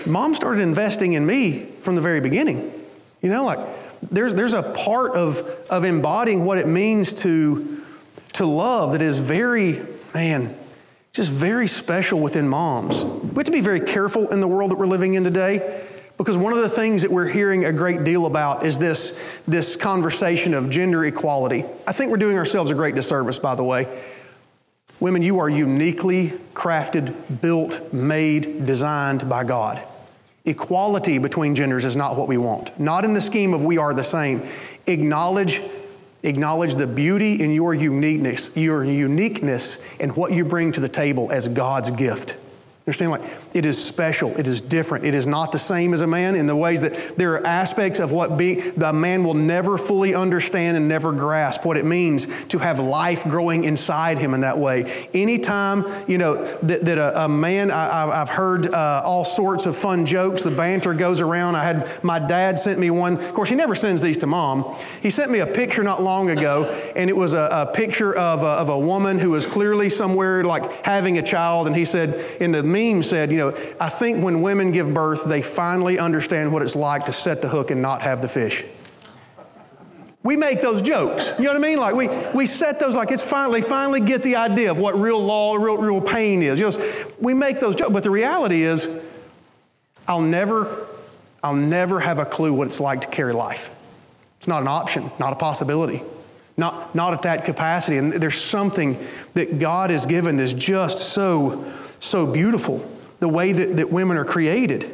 mom 0.05 0.35
started 0.35 0.61
investing 0.61 1.13
in 1.13 1.25
me 1.25 1.63
from 1.81 1.95
the 1.95 2.01
very 2.01 2.21
beginning. 2.21 2.71
You 3.21 3.29
know, 3.29 3.45
like, 3.45 3.59
there's, 4.11 4.35
there's 4.35 4.53
a 4.53 4.61
part 4.61 5.13
of, 5.13 5.39
of 5.71 5.83
embodying 5.83 6.45
what 6.45 6.59
it 6.59 6.67
means 6.67 7.15
to, 7.15 7.83
to 8.33 8.45
love 8.45 8.91
that 8.91 9.01
is 9.01 9.17
very, 9.17 9.81
man, 10.13 10.55
just 11.13 11.31
very 11.31 11.67
special 11.67 12.19
within 12.19 12.47
moms. 12.47 13.03
We 13.03 13.35
have 13.37 13.45
to 13.45 13.51
be 13.51 13.61
very 13.61 13.81
careful 13.81 14.29
in 14.29 14.39
the 14.39 14.47
world 14.47 14.69
that 14.69 14.77
we're 14.77 14.85
living 14.85 15.15
in 15.15 15.23
today 15.23 15.87
because 16.21 16.37
one 16.37 16.53
of 16.53 16.59
the 16.59 16.69
things 16.69 17.01
that 17.01 17.09
we're 17.09 17.27
hearing 17.27 17.65
a 17.65 17.73
great 17.73 18.03
deal 18.03 18.27
about 18.27 18.63
is 18.63 18.77
this, 18.77 19.41
this 19.47 19.75
conversation 19.75 20.53
of 20.53 20.69
gender 20.69 21.03
equality. 21.03 21.65
I 21.87 21.93
think 21.93 22.11
we're 22.11 22.17
doing 22.17 22.37
ourselves 22.37 22.69
a 22.69 22.75
great 22.75 22.93
disservice, 22.93 23.39
by 23.39 23.55
the 23.55 23.63
way. 23.63 23.87
Women, 24.99 25.23
you 25.23 25.39
are 25.39 25.49
uniquely 25.49 26.33
crafted, 26.53 27.41
built, 27.41 27.91
made, 27.91 28.67
designed 28.67 29.27
by 29.27 29.45
God. 29.45 29.81
Equality 30.45 31.17
between 31.17 31.55
genders 31.55 31.85
is 31.85 31.95
not 31.95 32.15
what 32.15 32.27
we 32.27 32.37
want. 32.37 32.79
Not 32.79 33.03
in 33.03 33.15
the 33.15 33.21
scheme 33.21 33.55
of 33.55 33.65
we 33.65 33.79
are 33.79 33.95
the 33.95 34.03
same. 34.03 34.43
Acknowledge, 34.85 35.59
acknowledge 36.21 36.75
the 36.75 36.85
beauty 36.85 37.41
in 37.41 37.49
your 37.49 37.73
uniqueness, 37.73 38.55
your 38.55 38.83
uniqueness 38.83 39.83
and 39.99 40.15
what 40.15 40.33
you 40.33 40.45
bring 40.45 40.71
to 40.73 40.81
the 40.81 40.89
table 40.89 41.31
as 41.31 41.47
God's 41.47 41.89
gift. 41.89 42.37
Understand, 42.85 43.11
like, 43.11 43.50
it 43.53 43.65
is 43.65 43.83
special, 43.83 44.37
it 44.37 44.47
is 44.47 44.61
different, 44.61 45.05
it 45.05 45.13
is 45.13 45.27
not 45.27 45.51
the 45.51 45.59
same 45.59 45.93
as 45.93 46.01
a 46.01 46.07
man 46.07 46.35
in 46.35 46.45
the 46.45 46.55
ways 46.55 46.81
that 46.81 47.15
there 47.17 47.33
are 47.33 47.45
aspects 47.45 47.99
of 47.99 48.11
what 48.11 48.37
the 48.37 48.91
man 48.93 49.23
will 49.23 49.33
never 49.33 49.77
fully 49.77 50.15
understand 50.15 50.77
and 50.77 50.87
never 50.87 51.11
grasp 51.11 51.65
what 51.65 51.77
it 51.77 51.85
means 51.85 52.27
to 52.45 52.59
have 52.59 52.79
life 52.79 53.23
growing 53.23 53.63
inside 53.63 54.17
him 54.17 54.33
in 54.33 54.41
that 54.41 54.57
way. 54.57 54.91
Anytime, 55.13 55.85
you 56.07 56.17
know, 56.17 56.45
that, 56.59 56.85
that 56.85 56.97
a, 56.97 57.25
a, 57.25 57.29
man, 57.29 57.71
I, 57.71 58.15
have 58.15 58.29
heard 58.29 58.73
uh, 58.73 59.01
all 59.03 59.25
sorts 59.25 59.65
of 59.65 59.75
fun 59.75 60.05
jokes, 60.05 60.43
the 60.43 60.51
banter 60.51 60.93
goes 60.93 61.21
around. 61.21 61.55
I 61.55 61.63
had 61.63 62.03
my 62.03 62.19
dad 62.19 62.57
sent 62.59 62.79
me 62.79 62.89
one, 62.89 63.17
of 63.17 63.33
course, 63.33 63.49
he 63.49 63.55
never 63.55 63.75
sends 63.75 64.01
these 64.01 64.17
to 64.19 64.27
mom. 64.27 64.75
He 65.01 65.09
sent 65.09 65.31
me 65.31 65.39
a 65.39 65.47
picture 65.47 65.83
not 65.83 66.01
long 66.01 66.29
ago, 66.29 66.65
and 66.95 67.09
it 67.09 67.17
was 67.17 67.33
a, 67.33 67.49
a 67.51 67.73
picture 67.73 68.15
of 68.15 68.43
a, 68.43 68.47
of 68.47 68.69
a 68.69 68.79
woman 68.79 69.19
who 69.19 69.31
was 69.31 69.47
clearly 69.47 69.89
somewhere 69.89 70.43
like 70.43 70.85
having 70.85 71.17
a 71.17 71.21
child, 71.21 71.67
and 71.67 71.75
he 71.75 71.85
said, 71.85 72.23
in 72.39 72.51
the 72.51 72.63
meme 72.63 73.03
said, 73.03 73.31
you 73.31 73.37
know, 73.37 73.40
I 73.79 73.89
think 73.89 74.23
when 74.23 74.41
women 74.41 74.71
give 74.71 74.93
birth, 74.93 75.25
they 75.25 75.41
finally 75.41 75.99
understand 75.99 76.53
what 76.53 76.61
it's 76.61 76.75
like 76.75 77.05
to 77.05 77.13
set 77.13 77.41
the 77.41 77.49
hook 77.49 77.71
and 77.71 77.81
not 77.81 78.01
have 78.01 78.21
the 78.21 78.27
fish. 78.27 78.63
We 80.23 80.35
make 80.37 80.61
those 80.61 80.81
jokes. 80.81 81.33
You 81.39 81.45
know 81.45 81.53
what 81.53 81.57
I 81.57 81.67
mean? 81.67 81.79
Like 81.79 81.95
we, 81.95 82.07
we 82.35 82.45
set 82.45 82.79
those 82.79 82.95
like 82.95 83.11
it's 83.11 83.23
finally 83.23 83.61
finally 83.61 83.99
get 84.01 84.21
the 84.21 84.35
idea 84.35 84.69
of 84.69 84.77
what 84.77 84.99
real 84.99 85.19
law, 85.19 85.55
real, 85.55 85.77
real 85.77 86.01
pain 86.01 86.43
is. 86.43 86.59
You 86.59 86.69
know, 86.69 87.05
we 87.19 87.33
make 87.33 87.59
those 87.59 87.75
jokes, 87.75 87.91
but 87.91 88.03
the 88.03 88.11
reality 88.11 88.61
is, 88.61 88.87
I'll 90.07 90.21
never, 90.21 90.87
I'll 91.43 91.55
never 91.55 91.99
have 91.99 92.19
a 92.19 92.25
clue 92.25 92.53
what 92.53 92.67
it's 92.67 92.79
like 92.79 93.01
to 93.01 93.07
carry 93.07 93.33
life. 93.33 93.73
It's 94.37 94.47
not 94.47 94.61
an 94.61 94.67
option, 94.67 95.11
not 95.19 95.33
a 95.33 95.35
possibility. 95.35 96.03
Not, 96.57 96.93
not 96.93 97.13
at 97.13 97.21
that 97.23 97.45
capacity. 97.45 97.97
And 97.97 98.13
there's 98.13 98.39
something 98.39 98.99
that 99.33 99.57
God 99.57 99.89
has 99.89 100.05
given 100.05 100.37
that's 100.37 100.53
just 100.53 101.13
so 101.13 101.65
so 102.01 102.25
beautiful, 102.25 102.79
the 103.21 103.29
way 103.29 103.53
that, 103.53 103.77
that 103.77 103.91
women 103.91 104.17
are 104.17 104.25
created, 104.25 104.91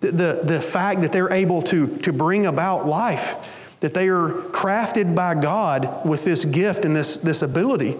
the, 0.00 0.10
the, 0.10 0.40
the 0.42 0.60
fact 0.60 1.02
that 1.02 1.12
they're 1.12 1.30
able 1.30 1.62
to, 1.62 1.98
to 1.98 2.12
bring 2.12 2.46
about 2.46 2.86
life, 2.86 3.36
that 3.80 3.94
they 3.94 4.08
are 4.08 4.30
crafted 4.30 5.14
by 5.14 5.34
God 5.34 6.04
with 6.08 6.24
this 6.24 6.44
gift 6.44 6.84
and 6.84 6.96
this, 6.96 7.18
this 7.18 7.42
ability. 7.42 7.94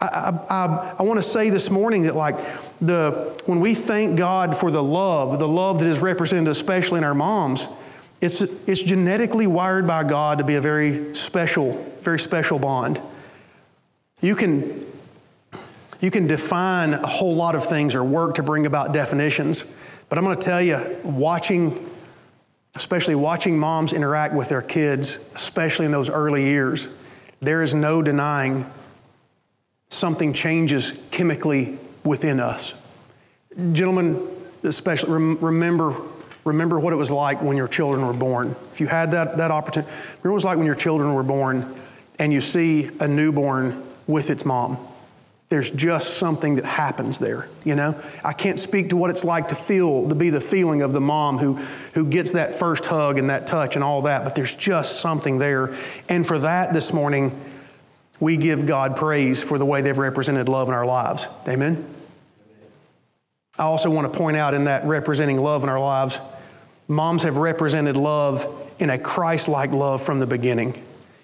I, 0.00 0.06
I, 0.48 0.94
I, 0.98 1.02
want 1.02 1.18
to 1.18 1.22
say 1.22 1.50
this 1.50 1.70
morning 1.70 2.02
that 2.04 2.14
like 2.14 2.36
the 2.80 3.36
when 3.46 3.58
we 3.58 3.74
thank 3.74 4.16
God 4.16 4.56
for 4.56 4.70
the 4.70 4.82
love, 4.82 5.38
the 5.40 5.48
love 5.48 5.80
that 5.80 5.88
is 5.88 6.00
represented 6.00 6.48
especially 6.48 6.98
in 6.98 7.04
our 7.04 7.14
moms, 7.14 7.68
it's, 8.20 8.42
it's 8.42 8.82
genetically 8.82 9.46
wired 9.46 9.86
by 9.86 10.04
God 10.04 10.38
to 10.38 10.44
be 10.44 10.56
a 10.56 10.60
very 10.60 11.14
special, 11.16 11.72
very 12.02 12.18
special 12.18 12.58
bond. 12.58 13.00
You 14.20 14.36
can 14.36 14.86
you 16.00 16.10
can 16.10 16.26
define 16.26 16.94
a 16.94 17.06
whole 17.06 17.34
lot 17.34 17.54
of 17.54 17.66
things 17.66 17.94
or 17.94 18.04
work 18.04 18.36
to 18.36 18.42
bring 18.42 18.66
about 18.66 18.92
definitions. 18.92 19.64
But 20.08 20.18
I'm 20.18 20.24
going 20.24 20.38
to 20.38 20.44
tell 20.44 20.62
you, 20.62 20.96
watching, 21.02 21.90
especially 22.76 23.14
watching 23.14 23.58
moms 23.58 23.92
interact 23.92 24.34
with 24.34 24.48
their 24.48 24.62
kids, 24.62 25.18
especially 25.34 25.86
in 25.86 25.92
those 25.92 26.08
early 26.08 26.44
years, 26.44 26.88
there 27.40 27.62
is 27.62 27.74
no 27.74 28.02
denying 28.02 28.70
something 29.88 30.32
changes 30.32 30.98
chemically 31.10 31.78
within 32.04 32.40
us. 32.40 32.74
Gentlemen, 33.72 34.26
especially 34.62 35.10
remember, 35.10 35.96
remember 36.44 36.78
what 36.78 36.92
it 36.92 36.96
was 36.96 37.10
like 37.10 37.42
when 37.42 37.56
your 37.56 37.68
children 37.68 38.06
were 38.06 38.12
born. 38.12 38.54
If 38.72 38.80
you 38.80 38.86
had 38.86 39.12
that, 39.12 39.38
that 39.38 39.50
opportunity, 39.50 39.90
remember 39.90 40.28
what 40.28 40.30
it 40.30 40.34
was 40.34 40.44
like 40.44 40.56
when 40.58 40.66
your 40.66 40.74
children 40.76 41.12
were 41.14 41.22
born 41.22 41.74
and 42.20 42.32
you 42.32 42.40
see 42.40 42.90
a 43.00 43.08
newborn 43.08 43.82
with 44.06 44.30
its 44.30 44.44
mom 44.44 44.78
there's 45.48 45.70
just 45.70 46.18
something 46.18 46.56
that 46.56 46.64
happens 46.64 47.18
there, 47.18 47.48
you 47.64 47.74
know? 47.74 47.98
I 48.22 48.34
can't 48.34 48.60
speak 48.60 48.90
to 48.90 48.96
what 48.96 49.10
it's 49.10 49.24
like 49.24 49.48
to 49.48 49.54
feel, 49.54 50.08
to 50.08 50.14
be 50.14 50.28
the 50.28 50.42
feeling 50.42 50.82
of 50.82 50.92
the 50.92 51.00
mom 51.00 51.38
who, 51.38 51.54
who 51.94 52.06
gets 52.06 52.32
that 52.32 52.54
first 52.54 52.84
hug 52.84 53.18
and 53.18 53.30
that 53.30 53.46
touch 53.46 53.74
and 53.74 53.82
all 53.82 54.02
that, 54.02 54.24
but 54.24 54.34
there's 54.34 54.54
just 54.54 55.00
something 55.00 55.38
there. 55.38 55.74
And 56.08 56.26
for 56.26 56.38
that 56.40 56.74
this 56.74 56.92
morning, 56.92 57.38
we 58.20 58.36
give 58.36 58.66
God 58.66 58.96
praise 58.96 59.42
for 59.42 59.56
the 59.56 59.64
way 59.64 59.80
they've 59.80 59.96
represented 59.96 60.48
love 60.48 60.68
in 60.68 60.74
our 60.74 60.84
lives. 60.84 61.28
Amen? 61.46 61.94
I 63.58 63.62
also 63.62 63.90
want 63.90 64.12
to 64.12 64.18
point 64.18 64.36
out 64.36 64.54
in 64.54 64.64
that 64.64 64.84
representing 64.84 65.38
love 65.38 65.62
in 65.62 65.70
our 65.70 65.80
lives, 65.80 66.20
moms 66.88 67.22
have 67.22 67.38
represented 67.38 67.96
love 67.96 68.46
in 68.78 68.90
a 68.90 68.98
Christ 68.98 69.48
like 69.48 69.72
love 69.72 70.02
from 70.02 70.20
the 70.20 70.26
beginning. 70.26 70.80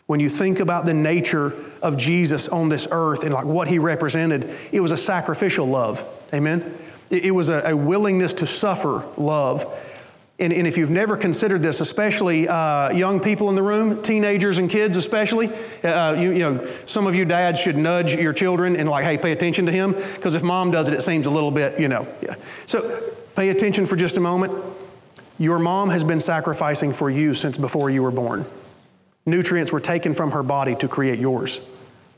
When 0.07 0.19
you 0.19 0.29
think 0.29 0.61
about 0.61 0.87
the 0.87 0.95
nature 0.95 1.55
of 1.85 1.99
Jesus 1.99 2.49
on 2.49 2.71
this 2.71 2.89
earth 2.91 3.23
and 3.23 3.33
like 3.33 3.45
what 3.45 3.69
he 3.69 3.79
represented, 3.79 4.51
it 4.73 4.81
was 4.81 4.91
a 4.91 4.97
sacrificial 4.97 5.67
love. 5.67 6.05
Amen? 6.33 6.77
It, 7.11 7.33
was 7.33 7.51
a, 7.51 7.61
a, 7.71 7.77
willingness 7.77 8.35
to 8.35 8.47
suffer 8.47 9.05
love. 9.17 9.67
And, 10.41 10.53
and, 10.53 10.67
if 10.67 10.77
you've 10.77 10.91
never 10.91 11.17
considered 11.17 11.63
this, 11.63 11.81
especially 11.81 12.49
uh, 12.49 12.91
young 12.91 13.21
people 13.21 13.51
in 13.51 13.55
the 13.55 13.63
room, 13.63 14.03
teenagers 14.03 14.59
and 14.59 14.69
kids 14.69 14.97
especially, 14.97 15.51
uh, 15.85 16.15
you, 16.15 16.33
you, 16.33 16.39
know, 16.39 16.67
some 16.87 17.07
of 17.07 17.15
you 17.15 17.25
dads 17.25 17.61
should 17.61 17.77
nudge 17.77 18.15
your 18.15 18.33
children 18.33 18.75
and 18.75 18.89
like, 18.89 19.05
hey, 19.05 19.17
pay 19.17 19.31
attention 19.31 19.67
to 19.67 19.73
him, 19.73 19.93
because 19.93 20.35
if 20.35 20.43
mom 20.43 20.73
does 20.73 20.89
it, 20.89 20.95
it 20.95 21.03
seems 21.03 21.27
a 21.27 21.31
little 21.31 21.53
bit, 21.53 21.79
you 21.79 21.87
know. 21.87 22.09
Yeah. 22.21 22.35
So 22.67 23.01
pay 23.37 23.51
attention 23.51 23.87
for 23.87 23.95
just 23.95 24.17
a 24.17 24.21
moment. 24.21 24.53
Your 25.39 25.61
mom 25.61 25.91
has 25.91 26.03
been 26.03 26.21
sacrificing 26.21 26.93
for 26.93 27.11
you 27.11 27.35
since 27.35 27.57
before 27.59 27.91
you 27.91 28.03
were 28.03 28.11
born. 28.11 28.45
Nutrients 29.27 29.73
were 29.73 29.81
taken 29.81 30.15
from 30.15 30.33
her 30.33 30.43
body 30.43 30.75
to 30.77 30.89
create 30.89 31.19
yours. 31.19 31.61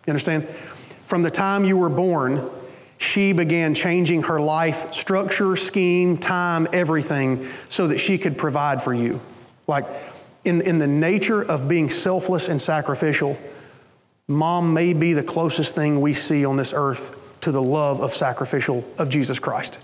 You 0.07 0.11
understand? 0.11 0.47
From 1.05 1.23
the 1.23 1.31
time 1.31 1.65
you 1.65 1.77
were 1.77 1.89
born, 1.89 2.49
she 2.99 3.33
began 3.33 3.75
changing 3.75 4.25
her 4.25 4.41
life 4.41 4.93
structure, 4.93 5.55
scheme, 5.57 6.17
time, 6.17 6.67
everything 6.73 7.47
so 7.69 7.89
that 7.89 7.99
she 7.99 8.19
could 8.19 8.37
provide 8.39 8.83
for 8.83 8.95
you. 8.95 9.21
Like 9.67 9.87
in, 10.45 10.61
in 10.63 10.79
the 10.79 10.87
nature 10.87 11.43
of 11.43 11.69
being 11.69 11.91
selfless 11.91 12.49
and 12.49 12.61
sacrificial, 12.61 13.39
mom 14.29 14.73
may 14.73 14.93
be 14.93 15.13
the 15.13 15.23
closest 15.23 15.75
thing 15.75 16.01
we 16.01 16.13
see 16.13 16.45
on 16.45 16.57
this 16.57 16.73
earth 16.75 17.41
to 17.43 17.53
the 17.53 17.63
love 17.63 18.01
of 18.01 18.13
sacrificial 18.13 18.85
of 18.99 19.09
Jesus 19.09 19.39
Christ. 19.39 19.79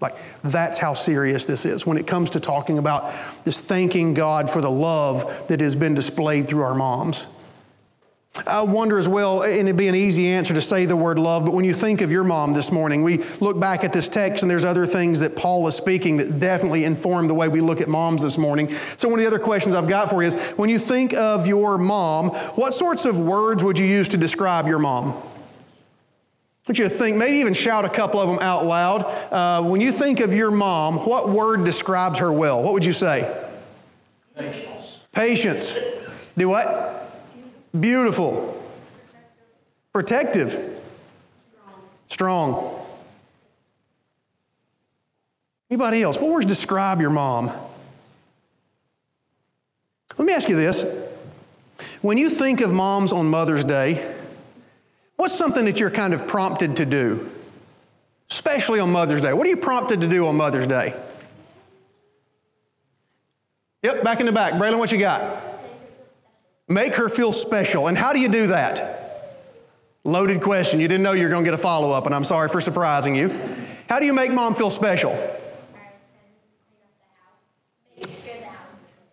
Like, 0.00 0.14
that's 0.42 0.78
how 0.78 0.94
serious 0.94 1.44
this 1.44 1.64
is 1.64 1.84
when 1.84 1.98
it 1.98 2.06
comes 2.06 2.30
to 2.30 2.40
talking 2.40 2.78
about 2.78 3.12
this 3.44 3.60
thanking 3.60 4.14
God 4.14 4.48
for 4.48 4.60
the 4.60 4.70
love 4.70 5.48
that 5.48 5.60
has 5.60 5.74
been 5.74 5.94
displayed 5.94 6.46
through 6.46 6.62
our 6.62 6.74
moms. 6.74 7.26
I 8.46 8.62
wonder 8.62 8.98
as 8.98 9.08
well, 9.08 9.42
and 9.42 9.62
it'd 9.62 9.76
be 9.76 9.88
an 9.88 9.96
easy 9.96 10.28
answer 10.28 10.54
to 10.54 10.60
say 10.60 10.84
the 10.84 10.94
word 10.94 11.18
love, 11.18 11.44
but 11.44 11.54
when 11.54 11.64
you 11.64 11.74
think 11.74 12.02
of 12.02 12.12
your 12.12 12.22
mom 12.22 12.52
this 12.52 12.70
morning, 12.70 13.02
we 13.02 13.18
look 13.40 13.58
back 13.58 13.82
at 13.82 13.92
this 13.92 14.08
text 14.08 14.42
and 14.42 14.50
there's 14.50 14.64
other 14.64 14.86
things 14.86 15.18
that 15.20 15.34
Paul 15.34 15.66
is 15.66 15.74
speaking 15.74 16.18
that 16.18 16.38
definitely 16.38 16.84
inform 16.84 17.26
the 17.26 17.34
way 17.34 17.48
we 17.48 17.60
look 17.60 17.80
at 17.80 17.88
moms 17.88 18.22
this 18.22 18.38
morning. 18.38 18.70
So, 18.96 19.08
one 19.08 19.18
of 19.18 19.24
the 19.24 19.26
other 19.26 19.40
questions 19.40 19.74
I've 19.74 19.88
got 19.88 20.08
for 20.10 20.22
you 20.22 20.28
is 20.28 20.34
when 20.52 20.70
you 20.70 20.78
think 20.78 21.14
of 21.14 21.48
your 21.48 21.78
mom, 21.78 22.30
what 22.54 22.74
sorts 22.74 23.06
of 23.06 23.18
words 23.18 23.64
would 23.64 23.78
you 23.78 23.86
use 23.86 24.08
to 24.08 24.16
describe 24.16 24.68
your 24.68 24.78
mom? 24.78 25.20
Want 26.68 26.78
you 26.78 26.84
to 26.84 26.90
think, 26.90 27.16
maybe 27.16 27.38
even 27.38 27.54
shout 27.54 27.86
a 27.86 27.88
couple 27.88 28.20
of 28.20 28.28
them 28.28 28.38
out 28.42 28.66
loud. 28.66 29.02
Uh, 29.32 29.62
when 29.62 29.80
you 29.80 29.90
think 29.90 30.20
of 30.20 30.34
your 30.34 30.50
mom, 30.50 30.96
what 30.98 31.30
word 31.30 31.64
describes 31.64 32.18
her 32.18 32.30
well? 32.30 32.62
What 32.62 32.74
would 32.74 32.84
you 32.84 32.92
say? 32.92 33.34
Patience. 34.36 34.98
Patience. 35.12 35.78
Do 36.36 36.50
what? 36.50 37.10
Beautiful. 37.78 38.62
Protective. 39.94 40.78
Strong. 42.08 42.78
Anybody 45.70 46.02
else? 46.02 46.18
What 46.18 46.30
words 46.30 46.44
describe 46.44 47.00
your 47.00 47.08
mom? 47.08 47.50
Let 50.18 50.26
me 50.26 50.34
ask 50.34 50.50
you 50.50 50.56
this. 50.56 50.84
When 52.02 52.18
you 52.18 52.28
think 52.28 52.60
of 52.60 52.70
moms 52.74 53.10
on 53.10 53.30
Mother's 53.30 53.64
Day, 53.64 54.16
what's 55.18 55.34
something 55.34 55.66
that 55.66 55.78
you're 55.78 55.90
kind 55.90 56.14
of 56.14 56.26
prompted 56.26 56.76
to 56.76 56.86
do? 56.86 57.30
Especially 58.30 58.80
on 58.80 58.90
Mother's 58.90 59.20
Day. 59.20 59.34
What 59.34 59.46
are 59.46 59.50
you 59.50 59.56
prompted 59.58 60.00
to 60.00 60.08
do 60.08 60.26
on 60.28 60.36
Mother's 60.36 60.66
Day? 60.66 60.94
Yep, 63.82 64.02
back 64.02 64.20
in 64.20 64.26
the 64.26 64.32
back. 64.32 64.54
Braylon, 64.54 64.78
what 64.78 64.90
you 64.90 64.98
got? 64.98 65.42
Make 66.68 66.96
her 66.96 67.08
feel 67.08 67.32
special. 67.32 67.88
And 67.88 67.96
how 67.96 68.12
do 68.12 68.20
you 68.20 68.28
do 68.28 68.48
that? 68.48 69.34
Loaded 70.04 70.42
question. 70.42 70.80
You 70.80 70.88
didn't 70.88 71.02
know 71.02 71.12
you 71.12 71.24
were 71.24 71.28
going 71.28 71.44
to 71.44 71.50
get 71.50 71.54
a 71.54 71.62
follow 71.62 71.90
up, 71.92 72.06
and 72.06 72.14
I'm 72.14 72.24
sorry 72.24 72.48
for 72.48 72.60
surprising 72.60 73.14
you. 73.14 73.28
How 73.88 74.00
do 74.00 74.06
you 74.06 74.12
make 74.12 74.32
mom 74.32 74.54
feel 74.54 74.70
special? 74.70 75.12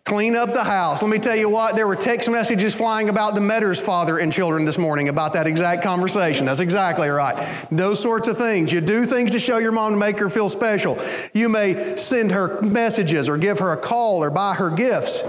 Clean 0.06 0.36
up 0.36 0.52
the 0.52 0.62
house. 0.62 1.02
Let 1.02 1.10
me 1.10 1.18
tell 1.18 1.34
you 1.34 1.48
what, 1.48 1.74
there 1.74 1.88
were 1.88 1.96
text 1.96 2.30
messages 2.30 2.76
flying 2.76 3.08
about 3.08 3.34
the 3.34 3.40
Metters 3.40 3.82
father 3.82 4.18
and 4.18 4.32
children 4.32 4.64
this 4.64 4.78
morning 4.78 5.08
about 5.08 5.32
that 5.32 5.48
exact 5.48 5.82
conversation. 5.82 6.46
That's 6.46 6.60
exactly 6.60 7.08
right. 7.08 7.66
Those 7.72 7.98
sorts 7.98 8.28
of 8.28 8.38
things. 8.38 8.72
You 8.72 8.80
do 8.80 9.04
things 9.04 9.32
to 9.32 9.40
show 9.40 9.58
your 9.58 9.72
mom 9.72 9.94
to 9.94 9.98
make 9.98 10.20
her 10.20 10.30
feel 10.30 10.48
special. 10.48 10.96
You 11.34 11.48
may 11.48 11.96
send 11.96 12.30
her 12.30 12.62
messages 12.62 13.28
or 13.28 13.36
give 13.36 13.58
her 13.58 13.72
a 13.72 13.76
call 13.76 14.22
or 14.22 14.30
buy 14.30 14.54
her 14.54 14.70
gifts. 14.70 15.24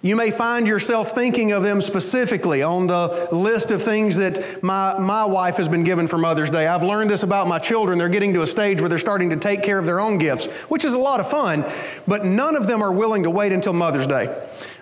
You 0.00 0.14
may 0.14 0.30
find 0.30 0.68
yourself 0.68 1.12
thinking 1.12 1.50
of 1.50 1.64
them 1.64 1.80
specifically 1.80 2.62
on 2.62 2.86
the 2.86 3.28
list 3.32 3.72
of 3.72 3.82
things 3.82 4.16
that 4.18 4.62
my, 4.62 4.96
my 4.98 5.24
wife 5.24 5.56
has 5.56 5.68
been 5.68 5.82
given 5.82 6.06
for 6.06 6.18
Mother's 6.18 6.50
Day. 6.50 6.68
I've 6.68 6.84
learned 6.84 7.10
this 7.10 7.24
about 7.24 7.48
my 7.48 7.58
children. 7.58 7.98
They're 7.98 8.08
getting 8.08 8.32
to 8.34 8.42
a 8.42 8.46
stage 8.46 8.80
where 8.80 8.88
they're 8.88 8.98
starting 8.98 9.30
to 9.30 9.36
take 9.36 9.64
care 9.64 9.78
of 9.78 9.86
their 9.86 9.98
own 9.98 10.18
gifts, 10.18 10.46
which 10.70 10.84
is 10.84 10.94
a 10.94 10.98
lot 10.98 11.18
of 11.18 11.28
fun, 11.28 11.64
but 12.06 12.24
none 12.24 12.54
of 12.54 12.68
them 12.68 12.80
are 12.80 12.92
willing 12.92 13.24
to 13.24 13.30
wait 13.30 13.50
until 13.50 13.72
Mother's 13.72 14.06
Day. 14.06 14.34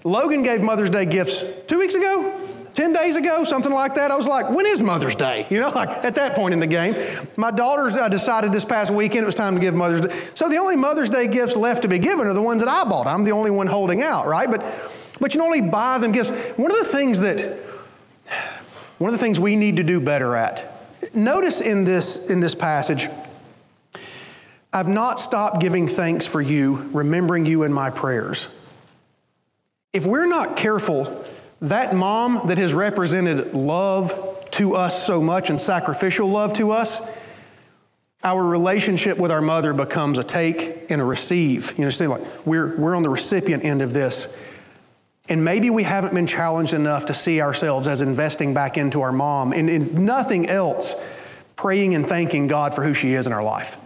Logan 0.05 0.43
gave 0.43 0.61
Mother's 0.61 0.91
Day 0.91 1.07
gifts 1.07 1.43
two 1.67 1.79
weeks 1.79 1.95
ago. 1.95 2.43
10 2.75 2.93
days 2.93 3.17
ago, 3.17 3.43
something 3.45 3.73
like 3.73 3.95
that. 3.95 4.11
I 4.11 4.17
was 4.17 4.29
like, 4.29 4.51
when 4.51 4.67
is 4.67 4.83
Mother's 4.83 5.15
Day? 5.15 5.47
You 5.49 5.61
know, 5.61 5.71
like 5.71 5.89
at 5.89 6.15
that 6.17 6.35
point 6.35 6.53
in 6.53 6.61
the 6.61 6.67
game. 6.67 6.95
My 7.35 7.51
daughters 7.51 7.95
uh, 7.95 8.11
decided 8.11 8.53
this 8.53 8.67
past 8.67 8.91
weekend 8.91 9.23
it 9.23 9.27
was 9.27 9.35
time 9.35 9.55
to 9.55 9.61
give 9.63 9.75
Mother's 9.75 10.03
Day. 10.03 10.15
So 10.35 10.51
the 10.51 10.59
only 10.59 10.77
Mother's 10.77 11.09
Day 11.09 11.27
gifts 11.27 11.57
left 11.57 11.83
to 11.83 11.89
be 11.89 11.99
given 11.99 12.27
are 12.27 12.35
the 12.35 12.43
ones 12.43 12.61
that 12.61 12.69
I 12.69 12.85
bought. 12.85 13.07
I'm 13.07 13.25
the 13.25 13.33
only 13.33 13.51
one 13.51 13.67
holding 13.67 14.03
out, 14.03 14.27
right? 14.27 14.51
But 14.51 14.61
but 15.21 15.35
you 15.35 15.39
not 15.39 15.47
only 15.47 15.63
buy 15.63 15.99
them 15.99 16.13
gifts, 16.13 16.31
one 16.57 16.71
of 16.71 16.79
the 16.79 16.85
things 16.85 17.21
that, 17.21 17.59
one 18.99 19.13
of 19.13 19.19
the 19.19 19.23
things 19.23 19.41
we 19.41 19.57
need 19.57 19.77
to 19.77 19.83
do 19.83 20.01
better 20.01 20.35
at, 20.37 20.73
notice 21.15 21.61
in 21.61 21.85
this, 21.85 22.31
in 22.31 22.41
this 22.41 22.55
passage, 22.55 23.09
I've 24.73 24.89
not 24.89 25.19
stopped 25.19 25.61
giving 25.61 25.89
thanks 25.89 26.27
for 26.27 26.43
you, 26.43 26.91
remembering 26.93 27.47
you 27.47 27.63
in 27.63 27.73
my 27.73 27.91
prayers. 27.91 28.49
If 29.93 30.05
we're 30.05 30.27
not 30.27 30.57
careful, 30.57 31.25
that 31.63 31.95
mom 31.95 32.49
that 32.49 32.59
has 32.59 32.75
represented 32.75 33.55
love 33.55 34.35
to 34.53 34.75
us 34.75 35.07
so 35.07 35.23
much 35.23 35.49
and 35.49 35.61
sacrificial 35.61 36.29
love 36.29 36.53
to 36.55 36.73
us, 36.73 37.01
our 38.23 38.43
relationship 38.45 39.19
with 39.19 39.31
our 39.31 39.41
mother 39.41 39.73
becomes 39.73 40.19
a 40.19 40.25
take 40.25 40.91
and 40.91 41.01
a 41.01 41.05
receive. 41.05 41.73
You 41.79 41.85
know, 41.85 41.91
see, 41.91 42.07
like 42.07 42.23
we're, 42.47 42.77
we're 42.77 42.95
on 42.95 43.03
the 43.03 43.09
recipient 43.09 43.65
end 43.65 43.83
of 43.83 43.93
this. 43.93 44.37
And 45.29 45.45
maybe 45.45 45.71
we 45.71 45.83
haven't 45.83 46.15
been 46.15 46.27
challenged 46.27 46.75
enough 46.75 47.07
to 47.07 47.15
see 47.15 47.41
ourselves 47.41 47.89
as 47.89 48.01
investing 48.01 48.55
back 48.55 48.79
into 48.79 49.01
our 49.01 49.13
mom, 49.13 49.53
and 49.53 49.69
if 49.69 49.95
nothing 49.95 50.49
else, 50.49 50.95
praying 51.57 51.95
and 51.95 52.07
thanking 52.07 52.47
God 52.47 52.75
for 52.75 52.85
who 52.85 52.95
she 52.95 53.15
is 53.15 53.27
in 53.27 53.33
our 53.33 53.43
life. 53.43 53.77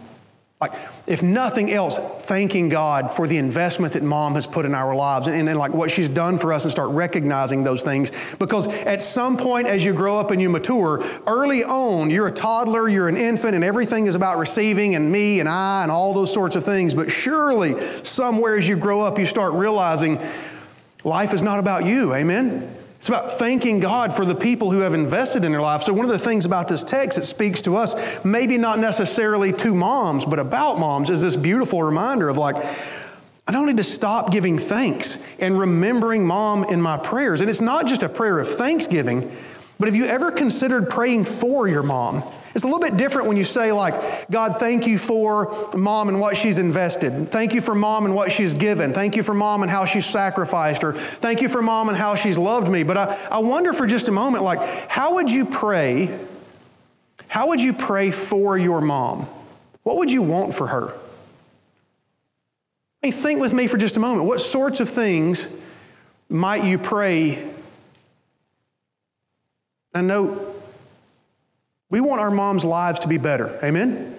Like, 0.61 0.73
if 1.07 1.23
nothing 1.23 1.71
else, 1.71 1.97
thanking 1.97 2.69
God 2.69 3.15
for 3.15 3.27
the 3.27 3.37
investment 3.37 3.93
that 3.93 4.03
mom 4.03 4.35
has 4.35 4.45
put 4.45 4.63
in 4.63 4.75
our 4.75 4.93
lives 4.93 5.25
and, 5.25 5.49
and, 5.49 5.57
like 5.57 5.73
what 5.73 5.89
she's 5.89 6.07
done 6.07 6.37
for 6.37 6.53
us 6.53 6.65
and 6.65 6.71
start 6.71 6.91
recognizing 6.91 7.63
those 7.63 7.81
things. 7.81 8.11
Because 8.37 8.67
at 8.67 9.01
some 9.01 9.37
point, 9.37 9.65
as 9.65 9.83
you 9.83 9.91
grow 9.91 10.19
up 10.19 10.29
and 10.29 10.39
you 10.39 10.51
mature, 10.51 11.03
early 11.25 11.63
on, 11.63 12.11
you're 12.11 12.27
a 12.27 12.31
toddler, 12.31 12.87
you're 12.87 13.07
an 13.07 13.17
infant, 13.17 13.55
and 13.55 13.63
everything 13.63 14.05
is 14.05 14.13
about 14.13 14.37
receiving 14.37 14.93
and 14.93 15.11
me 15.11 15.39
and 15.39 15.49
I 15.49 15.81
and 15.81 15.91
all 15.91 16.13
those 16.13 16.31
sorts 16.31 16.55
of 16.55 16.63
things. 16.63 16.93
But 16.93 17.09
surely, 17.09 17.79
somewhere 18.03 18.55
as 18.55 18.69
you 18.69 18.75
grow 18.75 19.01
up, 19.01 19.17
you 19.17 19.25
start 19.25 19.53
realizing 19.53 20.19
Life 21.03 21.33
is 21.33 21.41
not 21.41 21.59
about 21.59 21.85
you, 21.85 22.13
amen? 22.13 22.75
It's 22.97 23.09
about 23.09 23.39
thanking 23.39 23.79
God 23.79 24.15
for 24.15 24.25
the 24.25 24.35
people 24.35 24.69
who 24.69 24.81
have 24.81 24.93
invested 24.93 25.43
in 25.43 25.51
their 25.51 25.61
life. 25.61 25.81
So, 25.81 25.91
one 25.91 26.05
of 26.05 26.11
the 26.11 26.19
things 26.19 26.45
about 26.45 26.67
this 26.67 26.83
text 26.83 27.17
that 27.17 27.25
speaks 27.25 27.63
to 27.63 27.75
us, 27.75 28.23
maybe 28.23 28.59
not 28.59 28.77
necessarily 28.77 29.51
to 29.53 29.73
moms, 29.73 30.23
but 30.23 30.37
about 30.37 30.77
moms, 30.77 31.09
is 31.09 31.23
this 31.23 31.35
beautiful 31.35 31.81
reminder 31.81 32.29
of 32.29 32.37
like, 32.37 32.57
I 33.47 33.51
don't 33.51 33.65
need 33.65 33.77
to 33.77 33.83
stop 33.83 34.31
giving 34.31 34.59
thanks 34.59 35.17
and 35.39 35.57
remembering 35.57 36.27
mom 36.27 36.63
in 36.65 36.79
my 36.79 36.95
prayers. 36.95 37.41
And 37.41 37.49
it's 37.49 37.59
not 37.59 37.87
just 37.87 38.03
a 38.03 38.07
prayer 38.07 38.37
of 38.37 38.47
thanksgiving, 38.47 39.35
but 39.81 39.87
have 39.87 39.95
you 39.95 40.05
ever 40.05 40.31
considered 40.31 40.91
praying 40.91 41.25
for 41.25 41.67
your 41.67 41.81
mom? 41.81 42.23
It's 42.53 42.63
a 42.63 42.67
little 42.67 42.79
bit 42.79 42.97
different 42.97 43.27
when 43.27 43.35
you 43.35 43.43
say, 43.43 43.71
like, 43.71 44.29
God, 44.29 44.57
thank 44.57 44.85
you 44.85 44.99
for 44.99 45.51
mom 45.75 46.07
and 46.07 46.19
what 46.19 46.37
she's 46.37 46.59
invested. 46.59 47.31
Thank 47.31 47.55
you 47.55 47.61
for 47.61 47.73
mom 47.73 48.05
and 48.05 48.13
what 48.13 48.31
she's 48.31 48.53
given. 48.53 48.93
Thank 48.93 49.15
you 49.15 49.23
for 49.23 49.33
mom 49.33 49.63
and 49.63 49.71
how 49.71 49.85
she's 49.85 50.05
sacrificed. 50.05 50.83
her. 50.83 50.93
thank 50.93 51.41
you 51.41 51.49
for 51.49 51.63
mom 51.63 51.89
and 51.89 51.97
how 51.97 52.13
she's 52.13 52.37
loved 52.37 52.69
me. 52.69 52.83
But 52.83 52.97
I, 52.97 53.19
I 53.31 53.39
wonder 53.39 53.73
for 53.73 53.87
just 53.87 54.07
a 54.07 54.11
moment, 54.11 54.43
like, 54.43 54.59
how 54.87 55.15
would 55.15 55.31
you 55.31 55.45
pray? 55.45 56.15
How 57.27 57.47
would 57.47 57.59
you 57.59 57.73
pray 57.73 58.11
for 58.11 58.59
your 58.59 58.81
mom? 58.81 59.25
What 59.81 59.97
would 59.97 60.11
you 60.11 60.21
want 60.21 60.53
for 60.53 60.67
her? 60.67 60.93
I 63.01 63.07
mean, 63.07 63.13
think 63.13 63.41
with 63.41 63.53
me 63.53 63.65
for 63.65 63.77
just 63.77 63.97
a 63.97 63.99
moment. 63.99 64.27
What 64.27 64.41
sorts 64.41 64.79
of 64.79 64.87
things 64.87 65.47
might 66.29 66.63
you 66.63 66.77
pray? 66.77 67.50
I 69.93 70.01
know 70.01 70.55
we 71.89 71.99
want 71.99 72.21
our 72.21 72.31
moms' 72.31 72.63
lives 72.63 73.01
to 73.01 73.07
be 73.07 73.17
better. 73.17 73.59
Amen? 73.63 74.17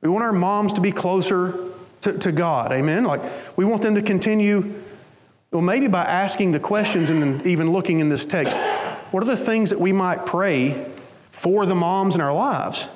We 0.00 0.08
want 0.08 0.24
our 0.24 0.32
moms 0.32 0.74
to 0.74 0.80
be 0.80 0.92
closer 0.92 1.54
to, 2.02 2.18
to 2.18 2.32
God. 2.32 2.72
Amen? 2.72 3.04
Like, 3.04 3.22
we 3.56 3.64
want 3.64 3.82
them 3.82 3.94
to 3.94 4.02
continue, 4.02 4.74
well, 5.52 5.62
maybe 5.62 5.86
by 5.86 6.02
asking 6.02 6.52
the 6.52 6.60
questions 6.60 7.10
and 7.10 7.44
even 7.46 7.70
looking 7.70 8.00
in 8.00 8.08
this 8.08 8.24
text, 8.24 8.58
what 9.10 9.22
are 9.22 9.26
the 9.26 9.36
things 9.36 9.70
that 9.70 9.80
we 9.80 9.92
might 9.92 10.26
pray 10.26 10.86
for 11.30 11.66
the 11.66 11.74
moms 11.74 12.14
in 12.14 12.20
our 12.20 12.34
lives? 12.34 12.88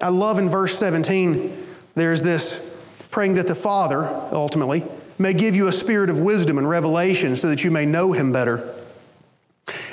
I 0.00 0.08
love 0.08 0.38
in 0.38 0.48
verse 0.48 0.78
17, 0.78 1.66
there's 1.94 2.22
this 2.22 2.70
praying 3.10 3.34
that 3.34 3.46
the 3.46 3.54
Father, 3.54 4.04
ultimately, 4.32 4.84
may 5.18 5.32
give 5.32 5.54
you 5.54 5.68
a 5.68 5.72
spirit 5.72 6.10
of 6.10 6.18
wisdom 6.18 6.58
and 6.58 6.68
revelation 6.68 7.36
so 7.36 7.48
that 7.48 7.62
you 7.62 7.70
may 7.70 7.86
know 7.86 8.12
Him 8.12 8.32
better. 8.32 8.74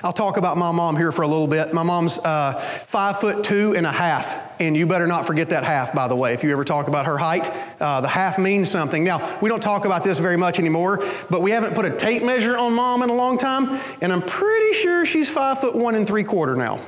I'll 0.04 0.12
talk 0.12 0.38
about 0.38 0.58
my 0.58 0.72
mom 0.72 0.98
here 0.98 1.12
for 1.12 1.22
a 1.22 1.28
little 1.28 1.48
bit. 1.48 1.74
My 1.74 1.84
mom's 1.84 2.18
uh, 2.18 2.54
five 2.54 3.20
foot 3.20 3.44
two 3.44 3.76
and 3.76 3.86
a 3.86 3.92
half, 3.92 4.60
and 4.60 4.76
you 4.76 4.88
better 4.88 5.06
not 5.06 5.28
forget 5.28 5.50
that 5.50 5.64
half, 5.64 5.94
by 5.94 6.08
the 6.08 6.16
way. 6.16 6.34
If 6.34 6.44
you 6.44 6.52
ever 6.52 6.64
talk 6.64 6.88
about 6.88 7.06
her 7.06 7.20
height, 7.20 7.52
uh, 7.80 8.02
the 8.02 8.08
half 8.08 8.40
means 8.40 8.70
something. 8.72 9.04
Now, 9.04 9.38
we 9.42 9.50
don't 9.50 9.62
talk 9.62 9.86
about 9.86 10.04
this 10.04 10.18
very 10.18 10.38
much 10.38 10.58
anymore, 10.58 11.04
but 11.30 11.44
we 11.44 11.52
haven't 11.52 11.76
put 11.76 11.86
a 11.86 11.96
tape 11.96 12.24
measure 12.24 12.58
on 12.58 12.74
mom 12.74 13.04
in 13.04 13.12
a 13.12 13.14
long 13.14 13.38
time, 13.38 13.80
and 14.02 14.12
I'm 14.12 14.24
pretty 14.24 14.74
sure 14.74 15.06
she's 15.06 15.30
five 15.30 15.60
foot 15.60 15.76
one 15.76 15.94
and 15.94 16.08
three 16.08 16.24
quarter 16.24 16.56
now. 16.56 16.80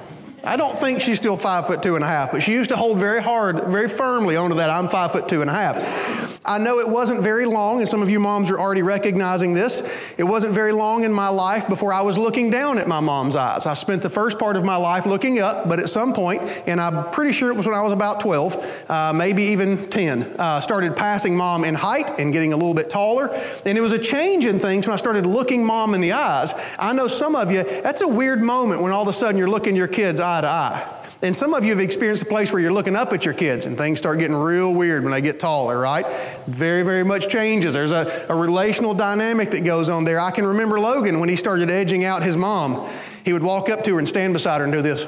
I 0.44 0.58
don't 0.58 0.76
think 0.76 1.00
she's 1.00 1.20
still 1.20 1.38
five 1.38 1.68
foot 1.68 1.84
two 1.84 1.96
and 1.96 2.04
a 2.04 2.08
half, 2.08 2.32
but 2.32 2.42
she 2.42 2.52
used 2.52 2.72
to 2.72 2.78
hold 2.78 2.98
very 2.98 3.22
hard, 3.22 3.66
very 3.66 3.88
firmly 3.88 4.36
onto 4.36 4.56
that 4.56 4.72
I'm 4.72 4.90
five 4.90 5.12
foot 5.12 5.30
two 5.30 5.42
and 5.42 5.50
a 5.50 5.54
half. 5.54 6.33
I 6.46 6.58
know 6.58 6.80
it 6.80 6.90
wasn't 6.90 7.24
very 7.24 7.46
long, 7.46 7.80
and 7.80 7.88
some 7.88 8.02
of 8.02 8.10
you 8.10 8.20
moms 8.20 8.52
are 8.52 8.60
already 8.60 8.82
recognizing 8.82 9.54
this. 9.54 9.82
It 10.18 10.26
wasn't 10.26 10.54
very 10.54 10.74
long 10.74 11.06
in 11.06 11.14
my 11.14 11.30
life 11.30 11.70
before 11.70 11.94
I 11.94 12.02
was 12.02 12.18
looking 12.18 12.52
down 12.52 12.78
at 12.80 12.88
my 12.88 13.00
mom's 13.00 13.38
eyes. 13.38 13.66
I 13.66 13.74
spent 13.76 14.02
the 14.02 14.10
first 14.10 14.38
part 14.38 14.58
of 14.58 14.66
my 14.66 14.76
life 14.76 15.06
looking 15.06 15.40
up, 15.40 15.70
but 15.70 15.80
at 15.80 15.88
some 15.88 16.14
point, 16.14 16.42
and 16.68 16.82
I'm 16.82 17.10
pretty 17.12 17.32
sure 17.32 17.50
it 17.50 17.56
was 17.56 17.66
when 17.66 17.76
I 17.76 17.82
was 17.82 17.94
about 17.94 18.20
12, 18.20 18.90
uh, 18.90 19.14
maybe 19.14 19.44
even 19.44 19.90
10, 19.90 20.24
uh, 20.38 20.60
started 20.60 20.98
passing 20.98 21.38
mom 21.38 21.64
in 21.64 21.76
height 21.76 22.20
and 22.20 22.34
getting 22.34 22.52
a 22.52 22.58
little 22.58 22.74
bit 22.74 22.90
taller. 22.90 23.30
And 23.66 23.78
it 23.78 23.82
was 23.82 23.94
a 23.94 24.00
change 24.00 24.46
in 24.46 24.60
things 24.60 24.86
when 24.86 24.94
I 24.94 24.98
started 24.98 25.26
looking 25.26 25.66
mom 25.66 25.94
in 25.94 26.02
the 26.02 26.12
eyes. 26.12 26.54
I 26.78 26.92
know 26.92 27.08
some 27.08 27.36
of 27.36 27.54
you, 27.54 27.64
that's 27.64 28.02
a 28.02 28.08
weird 28.08 28.42
moment 28.42 28.82
when 28.82 28.92
all 28.92 29.02
of 29.02 29.08
a 29.08 29.14
sudden 29.14 29.38
you're 29.38 29.50
looking 29.50 29.78
your 29.78 29.88
kids 29.88 30.20
eye 30.20 30.42
to 30.42 30.48
eye. 30.48 31.03
And 31.24 31.34
some 31.34 31.54
of 31.54 31.64
you 31.64 31.70
have 31.70 31.80
experienced 31.80 32.24
a 32.24 32.26
place 32.26 32.52
where 32.52 32.62
you're 32.62 32.74
looking 32.74 32.98
up 32.98 33.14
at 33.14 33.24
your 33.24 33.34
kids 33.34 33.66
and 33.66 33.78
things 33.78 33.98
start 33.98 34.20
getting 34.20 34.36
real 34.36 34.74
weird 34.74 35.04
when 35.04 35.14
they 35.14 35.22
get 35.22 35.40
taller, 35.40 35.80
right? 35.80 36.06
Very, 36.48 36.84
very 36.84 37.06
much 37.06 37.30
changes. 37.30 37.74
There's 37.74 37.94
a, 37.94 38.26
a 38.28 38.36
relational 38.36 38.94
dynamic 38.94 39.52
that 39.52 39.64
goes 39.64 39.90
on 39.90 40.04
there. 40.04 40.20
I 40.20 40.32
can 40.32 40.46
remember 40.46 40.82
Logan 40.82 41.22
when 41.22 41.30
he 41.30 41.38
started 41.38 41.70
edging 41.70 42.04
out 42.04 42.24
his 42.24 42.36
mom. 42.36 42.90
He 43.24 43.32
would 43.32 43.42
walk 43.42 43.70
up 43.70 43.84
to 43.86 43.94
her 43.94 44.00
and 44.00 44.08
stand 44.08 44.34
beside 44.34 44.58
her 44.58 44.66
and 44.66 44.74
do 44.74 44.82
this. 44.82 45.08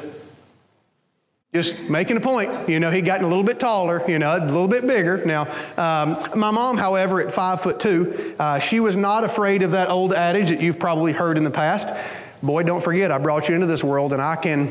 Just 1.54 1.90
making 1.90 2.16
a 2.16 2.22
point. 2.22 2.70
You 2.70 2.80
know, 2.80 2.92
he'd 2.92 3.04
gotten 3.04 3.26
a 3.26 3.28
little 3.28 3.44
bit 3.44 3.60
taller, 3.60 4.02
you 4.10 4.18
know, 4.18 4.38
a 4.38 4.40
little 4.40 4.70
bit 4.70 4.88
bigger. 4.88 5.22
Now, 5.26 5.44
um, 5.76 6.18
my 6.34 6.52
mom, 6.52 6.78
however, 6.78 7.20
at 7.20 7.34
five 7.34 7.60
foot 7.60 7.82
two, 7.82 8.36
uh, 8.40 8.60
she 8.60 8.80
was 8.80 8.96
not 8.96 9.26
afraid 9.26 9.64
of 9.64 9.72
that 9.72 9.90
old 9.90 10.14
adage 10.14 10.50
that 10.50 10.62
you've 10.62 10.80
probably 10.80 11.12
heard 11.12 11.38
in 11.38 11.44
the 11.44 11.52
past. 11.52 11.94
Boy, 12.42 12.64
don't 12.64 12.84
forget, 12.84 13.12
I 13.12 13.18
brought 13.18 13.50
you 13.50 13.56
into 13.56 13.68
this 13.68 13.84
world 13.84 14.14
and 14.14 14.22
I 14.22 14.38
can 14.38 14.70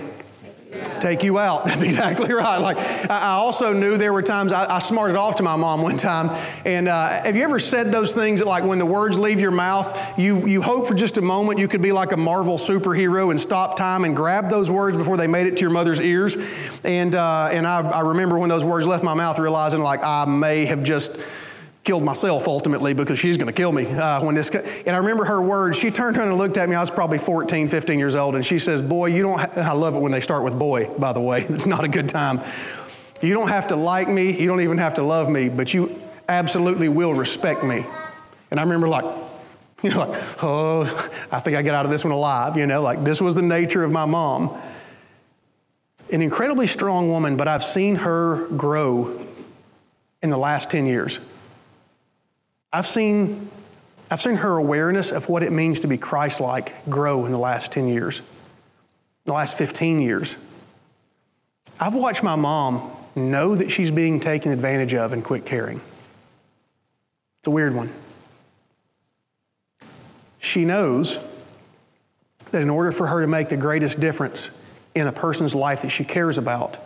take 1.00 1.22
you 1.22 1.38
out. 1.38 1.64
That's 1.66 1.82
exactly 1.82 2.32
right. 2.32 2.58
Like 2.58 2.78
I 3.10 3.32
also 3.32 3.72
knew 3.72 3.96
there 3.96 4.12
were 4.12 4.22
times 4.22 4.52
I, 4.52 4.76
I 4.76 4.78
smarted 4.78 5.16
off 5.16 5.36
to 5.36 5.42
my 5.42 5.56
mom 5.56 5.82
one 5.82 5.96
time. 5.96 6.30
And 6.64 6.88
uh, 6.88 7.22
have 7.22 7.36
you 7.36 7.42
ever 7.42 7.58
said 7.58 7.92
those 7.92 8.14
things 8.14 8.40
that 8.40 8.46
like 8.46 8.64
when 8.64 8.78
the 8.78 8.86
words 8.86 9.18
leave 9.18 9.40
your 9.40 9.50
mouth, 9.50 10.18
you 10.18 10.46
you 10.46 10.62
hope 10.62 10.86
for 10.86 10.94
just 10.94 11.18
a 11.18 11.22
moment 11.22 11.58
you 11.58 11.68
could 11.68 11.82
be 11.82 11.92
like 11.92 12.12
a 12.12 12.16
Marvel 12.16 12.58
superhero 12.58 13.30
and 13.30 13.38
stop 13.38 13.76
time 13.76 14.04
and 14.04 14.16
grab 14.16 14.48
those 14.50 14.70
words 14.70 14.96
before 14.96 15.16
they 15.16 15.26
made 15.26 15.46
it 15.46 15.56
to 15.56 15.60
your 15.60 15.70
mother's 15.70 16.00
ears. 16.00 16.36
And 16.84 17.14
uh, 17.14 17.48
and 17.52 17.66
I, 17.66 17.80
I 17.80 18.00
remember 18.00 18.38
when 18.38 18.48
those 18.48 18.64
words 18.64 18.86
left 18.86 19.04
my 19.04 19.14
mouth, 19.14 19.38
realizing 19.38 19.80
like 19.80 20.00
I 20.02 20.24
may 20.24 20.66
have 20.66 20.82
just 20.82 21.18
killed 21.84 22.02
myself 22.02 22.48
ultimately 22.48 22.94
because 22.94 23.18
she's 23.18 23.36
going 23.36 23.46
to 23.46 23.52
kill 23.52 23.70
me 23.70 23.86
uh, 23.86 24.24
when 24.24 24.34
this 24.34 24.50
and 24.50 24.96
i 24.96 24.98
remember 24.98 25.24
her 25.24 25.40
words. 25.40 25.78
She 25.78 25.90
turned 25.90 26.16
around 26.16 26.28
and 26.28 26.38
looked 26.38 26.56
at 26.56 26.68
me. 26.68 26.74
I 26.74 26.80
was 26.80 26.90
probably 26.90 27.18
14 27.18 27.68
15 27.68 27.98
years 27.98 28.16
old 28.16 28.34
and 28.34 28.44
she 28.44 28.58
says 28.58 28.80
boy 28.80 29.06
you 29.06 29.22
don't 29.22 29.38
ha-. 29.38 29.70
i 29.70 29.72
love 29.72 29.94
it 29.94 30.00
when 30.00 30.10
they 30.10 30.20
start 30.20 30.42
with 30.42 30.58
boy 30.58 30.88
by 30.98 31.12
the 31.12 31.20
way. 31.20 31.44
It's 31.54 31.66
not 31.66 31.84
a 31.84 31.88
good 31.88 32.08
time. 32.08 32.40
You 33.20 33.34
don't 33.34 33.48
have 33.48 33.68
to 33.68 33.76
like 33.76 34.08
me 34.08 34.40
you 34.40 34.48
don't 34.48 34.62
even 34.62 34.78
have 34.78 34.94
to 34.94 35.02
love 35.02 35.28
me 35.28 35.50
but 35.50 35.74
you 35.74 36.00
absolutely 36.28 36.88
will 36.88 37.14
respect 37.14 37.62
me. 37.62 37.84
And 38.50 38.58
i 38.58 38.62
remember 38.62 38.88
like 38.88 39.04
you 39.82 39.90
know 39.90 40.06
like 40.06 40.42
oh 40.42 40.82
i 41.30 41.38
think 41.38 41.56
i 41.56 41.60
get 41.62 41.74
out 41.74 41.84
of 41.84 41.90
this 41.90 42.04
one 42.04 42.12
alive 42.12 42.56
you 42.56 42.64
know 42.66 42.80
like 42.80 43.04
this 43.04 43.20
was 43.20 43.34
the 43.34 43.42
nature 43.42 43.84
of 43.84 43.92
my 43.92 44.06
mom. 44.06 44.56
An 46.10 46.22
incredibly 46.22 46.66
strong 46.66 47.10
woman 47.10 47.36
but 47.36 47.46
i've 47.46 47.64
seen 47.64 47.96
her 47.96 48.46
grow 48.48 49.20
in 50.22 50.30
the 50.30 50.38
last 50.38 50.70
10 50.70 50.86
years 50.86 51.20
I've 52.74 52.88
seen, 52.88 53.48
I've 54.10 54.20
seen 54.20 54.34
her 54.34 54.56
awareness 54.56 55.12
of 55.12 55.28
what 55.28 55.44
it 55.44 55.52
means 55.52 55.78
to 55.80 55.86
be 55.86 55.96
Christ 55.96 56.40
like 56.40 56.90
grow 56.90 57.24
in 57.24 57.30
the 57.30 57.38
last 57.38 57.70
10 57.70 57.86
years, 57.86 58.20
the 59.26 59.32
last 59.32 59.56
15 59.56 60.00
years. 60.00 60.36
I've 61.78 61.94
watched 61.94 62.24
my 62.24 62.34
mom 62.34 62.90
know 63.14 63.54
that 63.54 63.70
she's 63.70 63.92
being 63.92 64.18
taken 64.18 64.50
advantage 64.50 64.92
of 64.92 65.12
and 65.12 65.22
quit 65.22 65.46
caring. 65.46 65.80
It's 67.38 67.46
a 67.46 67.50
weird 67.52 67.76
one. 67.76 67.92
She 70.40 70.64
knows 70.64 71.20
that 72.50 72.60
in 72.60 72.70
order 72.70 72.90
for 72.90 73.06
her 73.06 73.20
to 73.20 73.28
make 73.28 73.50
the 73.50 73.56
greatest 73.56 74.00
difference 74.00 74.50
in 74.96 75.06
a 75.06 75.12
person's 75.12 75.54
life 75.54 75.82
that 75.82 75.90
she 75.90 76.02
cares 76.02 76.38
about, 76.38 76.78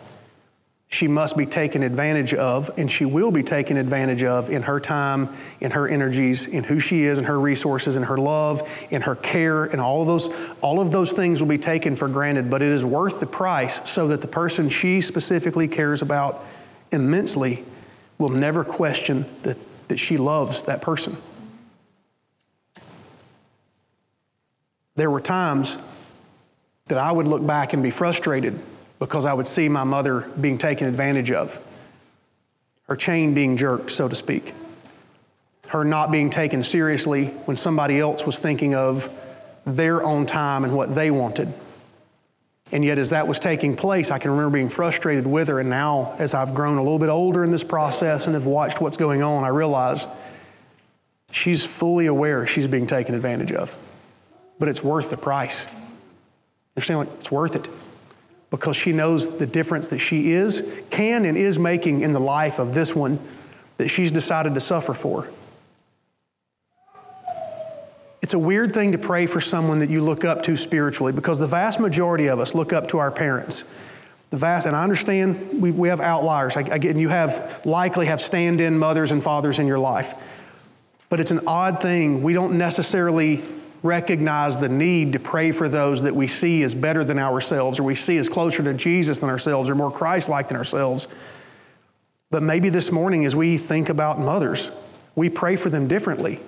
she 0.91 1.07
must 1.07 1.37
be 1.37 1.45
taken 1.45 1.83
advantage 1.83 2.33
of, 2.33 2.71
and 2.75 2.89
she 2.89 3.05
will 3.05 3.29
be 3.29 3.43
taken 3.43 3.77
advantage 3.77 4.23
of 4.23 4.49
in 4.49 4.63
her 4.63 4.79
time, 4.79 5.29
in 5.61 5.69
her 5.69 5.87
energies, 5.87 6.47
in 6.47 6.63
who 6.63 6.79
she 6.79 7.03
is, 7.03 7.19
in 7.19 7.25
her 7.25 7.39
resources, 7.39 7.95
in 7.95 8.01
her 8.01 8.17
love, 8.17 8.67
in 8.89 9.03
her 9.03 9.15
care, 9.15 9.65
and 9.65 9.79
all 9.79 10.01
of 10.01 10.07
those, 10.07 10.29
all 10.61 10.79
of 10.79 10.91
those 10.91 11.13
things 11.13 11.41
will 11.41 11.47
be 11.47 11.59
taken 11.59 11.95
for 11.95 12.07
granted, 12.07 12.49
but 12.49 12.63
it 12.63 12.69
is 12.69 12.83
worth 12.83 13.19
the 13.19 13.27
price 13.27 13.87
so 13.87 14.07
that 14.07 14.21
the 14.21 14.27
person 14.27 14.67
she 14.67 14.99
specifically 14.99 15.67
cares 15.67 16.01
about 16.01 16.43
immensely 16.91 17.63
will 18.17 18.29
never 18.29 18.63
question 18.63 19.25
that, 19.43 19.57
that 19.89 19.97
she 19.99 20.17
loves 20.17 20.63
that 20.63 20.81
person. 20.81 21.15
There 24.95 25.11
were 25.11 25.21
times 25.21 25.77
that 26.87 26.97
I 26.97 27.11
would 27.11 27.27
look 27.27 27.45
back 27.45 27.73
and 27.73 27.83
be 27.83 27.91
frustrated 27.91 28.59
because 28.99 29.25
I 29.25 29.33
would 29.33 29.47
see 29.47 29.69
my 29.69 29.85
mother 29.85 30.29
being 30.39 30.57
taken 30.57 30.87
advantage 30.87 31.31
of, 31.31 31.59
her 32.87 32.95
chain 32.95 33.33
being 33.33 33.55
jerked, 33.55 33.91
so 33.91 34.07
to 34.07 34.15
speak, 34.15 34.53
her 35.69 35.83
not 35.83 36.11
being 36.11 36.29
taken 36.29 36.63
seriously 36.63 37.27
when 37.45 37.55
somebody 37.55 37.99
else 37.99 38.25
was 38.25 38.39
thinking 38.39 38.75
of 38.75 39.09
their 39.65 40.03
own 40.03 40.25
time 40.25 40.63
and 40.63 40.75
what 40.75 40.93
they 40.93 41.11
wanted. 41.11 41.53
And 42.71 42.83
yet, 42.85 42.99
as 42.99 43.11
that 43.11 43.27
was 43.27 43.39
taking 43.39 43.75
place, 43.75 44.11
I 44.11 44.19
can 44.19 44.31
remember 44.31 44.55
being 44.57 44.69
frustrated 44.69 45.25
with 45.25 45.47
her. 45.47 45.59
And 45.59 45.71
now, 45.71 46.15
as 46.19 46.35
I've 46.35 46.53
grown 46.53 46.77
a 46.77 46.83
little 46.83 46.99
bit 46.99 47.09
older 47.09 47.43
in 47.43 47.51
this 47.51 47.63
process 47.63 48.27
and 48.27 48.35
have 48.35 48.45
watched 48.45 48.79
what's 48.79 48.97
going 48.97 49.23
on, 49.23 49.43
I 49.43 49.47
realize 49.47 50.05
she's 51.31 51.65
fully 51.65 52.05
aware 52.05 52.45
she's 52.45 52.67
being 52.67 52.85
taken 52.85 53.15
advantage 53.15 53.51
of. 53.51 53.75
But 54.59 54.69
it's 54.69 54.83
worth 54.83 55.09
the 55.09 55.17
price. 55.17 55.65
Understand? 56.75 56.99
Like, 56.99 57.09
it's 57.19 57.31
worth 57.31 57.55
it 57.55 57.67
because 58.49 58.75
she 58.75 58.91
knows 58.91 59.37
the 59.37 59.45
difference 59.45 59.89
that 59.89 59.99
she 59.99 60.31
is, 60.31 60.67
can, 60.89 61.25
and 61.25 61.37
is 61.37 61.59
making 61.59 62.01
in 62.01 62.11
the 62.11 62.19
life 62.19 62.59
of 62.59 62.73
this 62.73 62.95
one 62.95 63.19
that 63.77 63.89
she's 63.89 64.11
decided 64.11 64.53
to 64.55 64.61
suffer 64.61 64.93
for. 64.93 65.29
It's 68.21 68.33
a 68.33 68.39
weird 68.39 68.73
thing 68.73 68.91
to 68.91 68.97
pray 68.97 69.25
for 69.25 69.39
someone 69.39 69.79
that 69.79 69.89
you 69.89 70.01
look 70.01 70.25
up 70.25 70.43
to 70.43 70.57
spiritually 70.57 71.13
because 71.13 71.39
the 71.39 71.47
vast 71.47 71.79
majority 71.79 72.27
of 72.27 72.39
us 72.39 72.53
look 72.53 72.73
up 72.73 72.87
to 72.89 72.97
our 72.97 73.11
parents. 73.11 73.63
The 74.29 74.37
vast, 74.37 74.67
and 74.67 74.75
I 74.75 74.83
understand 74.83 75.61
we, 75.61 75.71
we 75.71 75.87
have 75.87 76.01
outliers. 76.01 76.55
I, 76.55 76.61
and 76.61 76.99
you 76.99 77.09
have 77.09 77.65
likely 77.65 78.07
have 78.07 78.21
stand 78.21 78.61
in 78.61 78.77
mothers 78.77 79.11
and 79.11 79.23
fathers 79.23 79.57
in 79.57 79.67
your 79.67 79.79
life. 79.79 80.13
But 81.09 81.19
it's 81.19 81.31
an 81.31 81.41
odd 81.47 81.81
thing. 81.81 82.21
We 82.21 82.33
don't 82.33 82.57
necessarily 82.57 83.43
recognize 83.81 84.57
the 84.57 84.69
need 84.69 85.13
to 85.13 85.19
pray 85.19 85.51
for 85.51 85.69
those 85.69 86.01
that 86.03 86.15
we 86.15 86.27
see 86.27 86.63
as 86.63 86.75
better 86.75 87.03
than 87.03 87.17
ourselves 87.17 87.79
or 87.79 87.83
we 87.83 87.95
see 87.95 88.17
as 88.17 88.27
closer 88.27 88.61
to 88.63 88.73
Jesus 88.73 89.19
than 89.19 89.29
ourselves 89.29 89.69
or 89.69 89.75
more 89.75 89.91
Christ 89.91 90.29
like 90.29 90.49
than 90.49 90.57
ourselves. 90.57 91.07
But 92.31 92.43
maybe 92.43 92.69
this 92.69 92.91
morning, 92.91 93.25
as 93.25 93.35
we 93.35 93.57
think 93.57 93.89
about 93.89 94.19
mothers, 94.19 94.71
we 95.15 95.29
pray 95.29 95.55
for 95.55 95.69
them 95.69 95.87
differently. 95.87 96.39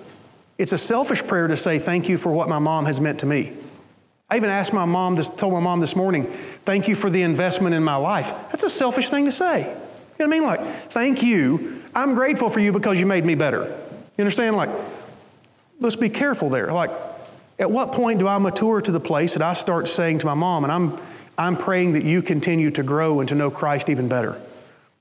It's 0.58 0.72
a 0.72 0.78
selfish 0.78 1.26
prayer 1.26 1.48
to 1.48 1.56
say, 1.56 1.78
Thank 1.78 2.08
you 2.08 2.18
for 2.18 2.32
what 2.32 2.48
my 2.48 2.58
mom 2.58 2.84
has 2.84 3.00
meant 3.00 3.20
to 3.20 3.26
me. 3.26 3.52
I 4.30 4.36
even 4.36 4.50
asked 4.50 4.72
my 4.72 4.84
mom, 4.84 5.16
this, 5.16 5.28
told 5.28 5.52
my 5.52 5.60
mom 5.60 5.80
this 5.80 5.96
morning, 5.96 6.24
Thank 6.64 6.86
you 6.86 6.94
for 6.94 7.10
the 7.10 7.22
investment 7.22 7.74
in 7.74 7.82
my 7.82 7.96
life. 7.96 8.28
That's 8.50 8.62
a 8.62 8.70
selfish 8.70 9.08
thing 9.08 9.24
to 9.24 9.32
say. 9.32 9.60
You 9.60 9.64
know 9.64 9.74
what 10.18 10.24
I 10.24 10.26
mean? 10.26 10.42
Like, 10.44 10.60
thank 10.60 11.22
you. 11.22 11.82
I'm 11.94 12.14
grateful 12.14 12.48
for 12.48 12.60
you 12.60 12.72
because 12.72 13.00
you 13.00 13.06
made 13.06 13.24
me 13.24 13.34
better. 13.34 13.64
You 13.64 14.22
understand? 14.22 14.56
Like, 14.56 14.70
let's 15.80 15.96
be 15.96 16.08
careful 16.08 16.48
there. 16.48 16.72
Like, 16.72 16.90
at 17.62 17.70
what 17.70 17.92
point 17.92 18.18
do 18.18 18.26
I 18.26 18.38
mature 18.38 18.80
to 18.80 18.90
the 18.90 18.98
place 18.98 19.34
that 19.34 19.42
I 19.42 19.52
start 19.52 19.86
saying 19.86 20.18
to 20.18 20.26
my 20.26 20.34
mom, 20.34 20.64
and 20.64 20.72
I'm, 20.72 20.98
I'm 21.38 21.56
praying 21.56 21.92
that 21.92 22.04
you 22.04 22.20
continue 22.20 22.72
to 22.72 22.82
grow 22.82 23.20
and 23.20 23.28
to 23.28 23.36
know 23.36 23.52
Christ 23.52 23.88
even 23.88 24.08
better? 24.08 24.36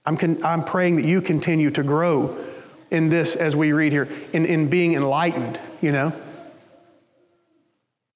I'm, 0.06 0.16
con- 0.16 0.44
I'm 0.44 0.62
praying 0.62 0.98
that 0.98 1.06
you 1.06 1.22
continue 1.22 1.72
to 1.72 1.82
grow 1.82 2.38
in 2.92 3.10
this, 3.10 3.36
as 3.36 3.56
we 3.56 3.74
read 3.74 3.92
here, 3.92 4.08
in, 4.32 4.46
in 4.46 4.70
being 4.70 4.94
enlightened, 4.94 5.60
you 5.82 5.92
know? 5.92 6.14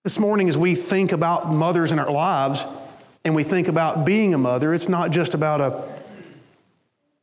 This 0.03 0.19
morning, 0.19 0.47
as 0.47 0.59
we 0.59 0.75
think 0.75 1.11
about 1.11 1.51
mothers 1.51 1.91
in 1.91 1.97
our 1.97 2.11
lives 2.11 2.67
and 3.23 3.33
we 3.33 3.43
think 3.43 3.67
about 3.67 4.05
being 4.05 4.35
a 4.35 4.37
mother, 4.37 4.75
it's 4.75 4.89
not 4.89 5.09
just 5.09 5.33
about 5.33 5.59
a 5.59 5.83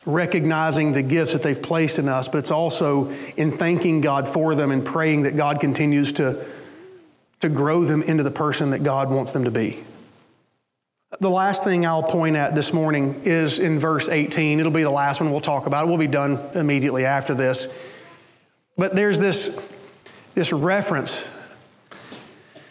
recognizing 0.05 0.91
the 0.91 1.03
gifts 1.03 1.35
that 1.35 1.43
they've 1.45 1.63
placed 1.63 2.01
in 2.01 2.09
us, 2.09 2.27
but 2.27 2.39
it's 2.39 2.51
also 2.51 3.13
in 3.37 3.53
thanking 3.53 4.01
God 4.01 4.27
for 4.27 4.57
them 4.57 4.73
and 4.73 4.85
praying 4.85 5.23
that 5.23 5.37
God 5.37 5.61
continues 5.61 6.15
to 6.15 6.45
to 7.43 7.49
grow 7.49 7.85
them 7.85 8.03
into 8.03 8.23
the 8.23 8.31
person 8.31 8.71
that 8.71 8.85
God 8.85 9.11
wants 9.11 9.33
them 9.33 9.45
to 9.45 9.51
be. 9.51 9.83
The 11.19 11.29
last 11.29 11.65
thing 11.65 11.85
I'll 11.85 12.05
point 12.05 12.37
at 12.37 12.55
this 12.55 12.73
morning 12.73 13.21
is 13.25 13.59
in 13.59 13.81
verse 13.81 14.09
18. 14.09 14.61
It'll 14.61 14.71
be 14.71 14.85
the 14.85 14.91
last 14.91 15.21
one 15.21 15.33
we'll 15.33 15.41
talk 15.41 15.67
about. 15.67 15.89
We'll 15.89 15.99
be 15.99 16.07
done 16.07 16.39
immediately 16.55 17.05
after 17.05 17.35
this. 17.35 17.67
But 18.79 18.95
there's 18.95 19.19
this, 19.19 19.77
this 20.35 20.53
reference. 20.53 21.29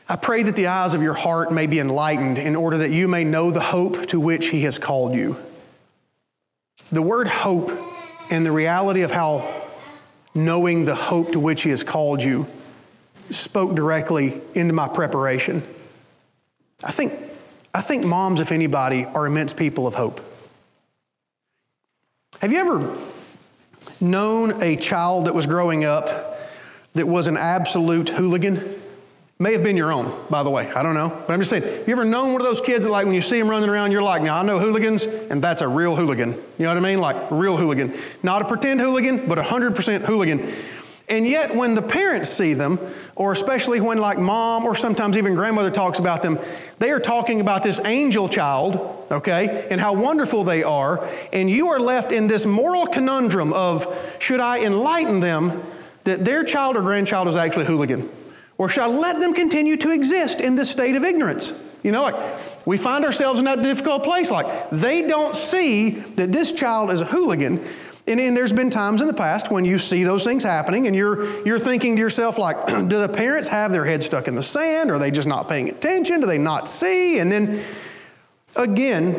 I 0.07 0.15
pray 0.15 0.41
that 0.43 0.55
the 0.55 0.67
eyes 0.67 0.93
of 0.93 1.01
your 1.01 1.15
heart 1.15 1.51
may 1.51 1.67
be 1.67 1.79
enlightened 1.79 2.39
in 2.39 2.55
order 2.55 2.77
that 2.77 2.91
you 2.91 3.09
may 3.09 3.25
know 3.25 3.51
the 3.51 3.59
hope 3.59 4.05
to 4.07 4.21
which 4.21 4.47
He 4.47 4.61
has 4.61 4.79
called 4.79 5.13
you. 5.13 5.37
The 6.93 7.01
word 7.01 7.27
hope 7.27 7.71
and 8.29 8.45
the 8.45 8.53
reality 8.53 9.01
of 9.01 9.11
how 9.11 9.53
knowing 10.33 10.85
the 10.85 10.95
hope 10.95 11.33
to 11.33 11.41
which 11.41 11.63
He 11.63 11.71
has 11.71 11.83
called 11.83 12.23
you, 12.23 12.47
spoke 13.31 13.75
directly 13.75 14.39
into 14.53 14.73
my 14.73 14.87
preparation. 14.87 15.63
I 16.83 16.91
think, 16.91 17.13
I 17.73 17.81
think 17.81 18.05
moms, 18.05 18.41
if 18.41 18.51
anybody, 18.51 19.05
are 19.05 19.25
immense 19.25 19.53
people 19.53 19.87
of 19.87 19.93
hope. 19.93 20.21
Have 22.41 22.51
you 22.51 22.59
ever 22.59 22.97
known 23.99 24.61
a 24.63 24.75
child 24.75 25.27
that 25.27 25.35
was 25.35 25.45
growing 25.45 25.85
up 25.85 26.39
that 26.93 27.07
was 27.07 27.27
an 27.27 27.37
absolute 27.37 28.09
hooligan? 28.09 28.79
May 29.37 29.53
have 29.53 29.63
been 29.63 29.77
your 29.77 29.91
own, 29.91 30.11
by 30.29 30.43
the 30.43 30.51
way. 30.51 30.71
I 30.71 30.83
don't 30.83 30.93
know. 30.93 31.09
But 31.09 31.33
I'm 31.33 31.39
just 31.39 31.49
saying, 31.49 31.63
have 31.63 31.87
you 31.87 31.93
ever 31.93 32.05
known 32.05 32.33
one 32.33 32.41
of 32.41 32.47
those 32.47 32.61
kids 32.61 32.85
that, 32.85 32.91
like, 32.91 33.05
when 33.05 33.15
you 33.15 33.23
see 33.23 33.39
them 33.39 33.49
running 33.49 33.69
around, 33.69 33.91
you're 33.91 34.03
like, 34.03 34.21
now 34.21 34.37
I 34.37 34.43
know 34.43 34.59
hooligans, 34.59 35.05
and 35.05 35.41
that's 35.41 35.61
a 35.61 35.67
real 35.67 35.95
hooligan. 35.95 36.29
You 36.29 36.37
know 36.59 36.67
what 36.67 36.77
I 36.77 36.79
mean? 36.79 36.99
Like, 36.99 37.31
real 37.31 37.57
hooligan. 37.57 37.93
Not 38.21 38.43
a 38.43 38.45
pretend 38.45 38.81
hooligan, 38.81 39.27
but 39.27 39.39
a 39.39 39.41
100% 39.41 40.01
hooligan. 40.01 40.53
And 41.09 41.25
yet, 41.27 41.55
when 41.55 41.73
the 41.73 41.81
parents 41.81 42.29
see 42.29 42.53
them, 42.53 42.77
or 43.15 43.31
especially 43.31 43.81
when, 43.81 43.99
like, 43.99 44.17
mom 44.17 44.63
or 44.63 44.75
sometimes 44.75 45.17
even 45.17 45.35
grandmother 45.35 45.71
talks 45.71 45.99
about 45.99 46.21
them, 46.21 46.39
they 46.79 46.89
are 46.91 46.99
talking 46.99 47.41
about 47.41 47.63
this 47.63 47.79
angel 47.85 48.29
child, 48.29 49.05
okay, 49.11 49.67
and 49.69 49.79
how 49.79 49.93
wonderful 49.93 50.43
they 50.43 50.63
are. 50.63 51.07
And 51.31 51.49
you 51.49 51.67
are 51.67 51.79
left 51.79 52.11
in 52.11 52.27
this 52.27 52.45
moral 52.45 52.87
conundrum 52.87 53.53
of 53.53 54.15
should 54.19 54.39
I 54.39 54.65
enlighten 54.65 55.19
them 55.19 55.61
that 56.03 56.25
their 56.25 56.43
child 56.43 56.77
or 56.77 56.81
grandchild 56.81 57.27
is 57.27 57.35
actually 57.35 57.65
a 57.65 57.67
hooligan? 57.67 58.09
Or 58.57 58.69
should 58.69 58.83
I 58.83 58.87
let 58.87 59.19
them 59.19 59.33
continue 59.33 59.77
to 59.77 59.91
exist 59.91 60.39
in 60.39 60.55
this 60.55 60.69
state 60.69 60.95
of 60.95 61.03
ignorance? 61.03 61.53
You 61.83 61.91
know, 61.91 62.03
like 62.03 62.65
we 62.65 62.77
find 62.77 63.03
ourselves 63.03 63.39
in 63.39 63.45
that 63.45 63.61
difficult 63.61 64.03
place. 64.03 64.29
Like 64.29 64.69
they 64.69 65.01
don't 65.01 65.35
see 65.35 65.89
that 65.89 66.31
this 66.31 66.51
child 66.51 66.91
is 66.91 67.01
a 67.01 67.05
hooligan. 67.05 67.59
And, 68.07 68.19
and 68.19 68.35
there's 68.35 68.53
been 68.53 68.69
times 68.69 69.01
in 69.01 69.07
the 69.07 69.13
past 69.13 69.51
when 69.51 69.63
you 69.63 69.77
see 69.77 70.03
those 70.03 70.23
things 70.23 70.43
happening 70.43 70.87
and 70.87 70.95
you're, 70.95 71.45
you're 71.45 71.59
thinking 71.59 71.95
to 71.95 72.01
yourself, 72.01 72.37
like, 72.37 72.67
do 72.67 72.99
the 72.99 73.09
parents 73.09 73.47
have 73.49 73.71
their 73.71 73.85
head 73.85 74.03
stuck 74.03 74.27
in 74.27 74.35
the 74.35 74.43
sand? 74.43 74.89
Are 74.89 74.99
they 74.99 75.11
just 75.11 75.27
not 75.27 75.47
paying 75.47 75.69
attention? 75.69 76.21
Do 76.21 76.25
they 76.25 76.37
not 76.37 76.67
see? 76.67 77.19
And 77.19 77.31
then 77.31 77.63
again, 78.55 79.13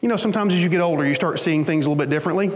you 0.00 0.08
know, 0.08 0.16
sometimes 0.16 0.54
as 0.54 0.62
you 0.62 0.68
get 0.68 0.80
older, 0.80 1.06
you 1.06 1.14
start 1.14 1.38
seeing 1.38 1.64
things 1.64 1.86
a 1.86 1.90
little 1.90 2.02
bit 2.02 2.10
differently. 2.10 2.50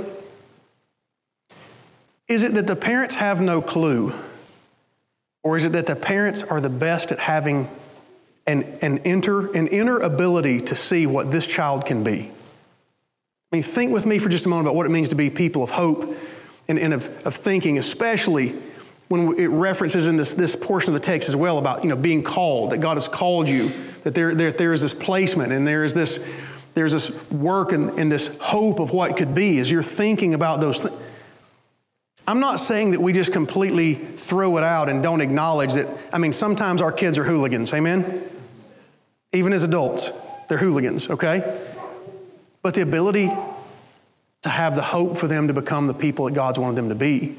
Is 2.28 2.42
it 2.42 2.54
that 2.54 2.66
the 2.66 2.76
parents 2.76 3.16
have 3.16 3.40
no 3.40 3.60
clue 3.60 4.14
or 5.42 5.56
is 5.56 5.64
it 5.64 5.72
that 5.72 5.86
the 5.86 5.96
parents 5.96 6.42
are 6.42 6.60
the 6.60 6.70
best 6.70 7.12
at 7.12 7.18
having 7.18 7.68
an, 8.46 8.62
an, 8.82 8.98
inter, 9.04 9.50
an 9.52 9.66
inner 9.66 9.98
ability 9.98 10.60
to 10.62 10.76
see 10.76 11.06
what 11.06 11.32
this 11.32 11.46
child 11.46 11.86
can 11.86 12.04
be? 12.04 12.30
I 13.52 13.56
mean, 13.56 13.62
think 13.62 13.92
with 13.92 14.06
me 14.06 14.18
for 14.18 14.28
just 14.28 14.46
a 14.46 14.48
moment 14.48 14.68
about 14.68 14.76
what 14.76 14.86
it 14.86 14.90
means 14.90 15.08
to 15.08 15.16
be 15.16 15.30
people 15.30 15.62
of 15.62 15.70
hope 15.70 16.16
and, 16.68 16.78
and 16.78 16.94
of, 16.94 17.26
of 17.26 17.34
thinking, 17.34 17.78
especially 17.78 18.54
when 19.08 19.36
it 19.38 19.48
references 19.48 20.06
in 20.06 20.16
this, 20.16 20.34
this 20.34 20.54
portion 20.54 20.94
of 20.94 21.00
the 21.00 21.04
text 21.04 21.28
as 21.28 21.34
well 21.34 21.58
about 21.58 21.82
you 21.82 21.90
know, 21.90 21.96
being 21.96 22.22
called, 22.22 22.70
that 22.70 22.78
God 22.78 22.96
has 22.96 23.08
called 23.08 23.48
you, 23.48 23.72
that 24.04 24.14
there, 24.14 24.34
there, 24.34 24.52
there 24.52 24.72
is 24.72 24.82
this 24.82 24.94
placement 24.94 25.52
and 25.52 25.66
there 25.66 25.82
is 25.82 25.94
this, 25.94 26.24
there's 26.74 26.92
this 26.92 27.10
work 27.32 27.72
and, 27.72 27.90
and 27.98 28.10
this 28.10 28.36
hope 28.40 28.78
of 28.78 28.92
what 28.92 29.16
could 29.16 29.34
be 29.34 29.58
as 29.58 29.70
you're 29.70 29.82
thinking 29.82 30.32
about 30.34 30.60
those 30.60 30.84
things 30.84 30.96
I'm 32.30 32.38
not 32.38 32.60
saying 32.60 32.92
that 32.92 33.00
we 33.00 33.12
just 33.12 33.32
completely 33.32 33.94
throw 33.94 34.56
it 34.56 34.62
out 34.62 34.88
and 34.88 35.02
don't 35.02 35.20
acknowledge 35.20 35.74
that. 35.74 35.88
I 36.12 36.18
mean, 36.18 36.32
sometimes 36.32 36.80
our 36.80 36.92
kids 36.92 37.18
are 37.18 37.24
hooligans, 37.24 37.74
amen? 37.74 38.22
Even 39.32 39.52
as 39.52 39.64
adults, 39.64 40.12
they're 40.48 40.58
hooligans, 40.58 41.10
okay? 41.10 41.40
But 42.62 42.74
the 42.74 42.82
ability 42.82 43.30
to 44.42 44.48
have 44.48 44.74
the 44.74 44.82
hope 44.82 45.16
for 45.16 45.26
them 45.26 45.48
to 45.48 45.54
become 45.54 45.86
the 45.86 45.94
people 45.94 46.26
that 46.26 46.34
God's 46.34 46.58
wanted 46.58 46.76
them 46.76 46.88
to 46.88 46.94
be, 46.94 47.34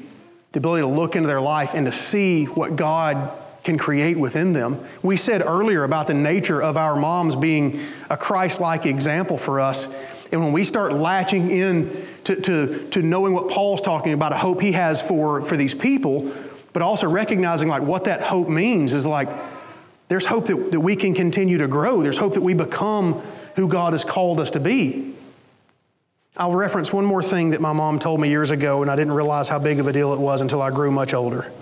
the 0.52 0.58
ability 0.58 0.82
to 0.82 0.88
look 0.88 1.16
into 1.16 1.26
their 1.26 1.40
life 1.40 1.74
and 1.74 1.86
to 1.86 1.92
see 1.92 2.44
what 2.44 2.76
God 2.76 3.32
can 3.64 3.78
create 3.78 4.16
within 4.16 4.52
them. 4.52 4.84
We 5.02 5.16
said 5.16 5.42
earlier 5.42 5.84
about 5.84 6.08
the 6.08 6.14
nature 6.14 6.60
of 6.60 6.76
our 6.76 6.96
moms 6.96 7.36
being 7.36 7.80
a 8.10 8.16
Christ 8.16 8.60
like 8.60 8.86
example 8.86 9.38
for 9.38 9.60
us. 9.60 9.86
And 10.32 10.40
when 10.40 10.52
we 10.52 10.64
start 10.64 10.92
latching 10.94 11.50
in 11.50 12.06
to, 12.24 12.36
to, 12.36 12.88
to 12.90 13.02
knowing 13.02 13.34
what 13.34 13.48
Paul's 13.48 13.80
talking 13.80 14.12
about, 14.12 14.32
a 14.32 14.36
hope 14.36 14.60
he 14.60 14.72
has 14.72 15.00
for, 15.00 15.42
for 15.42 15.56
these 15.56 15.74
people, 15.74 16.32
but 16.72 16.82
also 16.82 17.08
recognizing 17.08 17.68
like 17.68 17.82
what 17.82 18.04
that 18.04 18.22
hope 18.22 18.48
means 18.48 18.94
is 18.94 19.06
like 19.06 19.28
there's 20.08 20.26
hope 20.26 20.46
that, 20.46 20.72
that 20.72 20.80
we 20.80 20.96
can 20.96 21.14
continue 21.14 21.58
to 21.58 21.68
grow. 21.68 22.02
There's 22.02 22.18
hope 22.18 22.34
that 22.34 22.42
we 22.42 22.54
become 22.54 23.22
who 23.56 23.68
God 23.68 23.92
has 23.92 24.04
called 24.04 24.40
us 24.40 24.52
to 24.52 24.60
be. 24.60 25.14
I'll 26.36 26.54
reference 26.54 26.92
one 26.92 27.04
more 27.04 27.22
thing 27.22 27.50
that 27.50 27.60
my 27.60 27.72
mom 27.72 27.98
told 27.98 28.20
me 28.20 28.30
years 28.30 28.50
ago, 28.50 28.82
and 28.82 28.90
I 28.90 28.96
didn't 28.96 29.12
realize 29.12 29.48
how 29.48 29.58
big 29.58 29.80
of 29.80 29.86
a 29.86 29.92
deal 29.92 30.14
it 30.14 30.20
was 30.20 30.40
until 30.40 30.62
I 30.62 30.70
grew 30.70 30.90
much 30.90 31.12
older. 31.12 31.52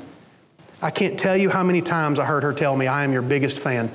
I 0.80 0.90
can't 0.90 1.18
tell 1.18 1.36
you 1.36 1.50
how 1.50 1.62
many 1.62 1.82
times 1.82 2.20
I 2.20 2.24
heard 2.24 2.42
her 2.42 2.52
tell 2.52 2.76
me, 2.76 2.86
I 2.86 3.02
am 3.04 3.12
your 3.12 3.22
biggest 3.22 3.60
fan. 3.60 3.90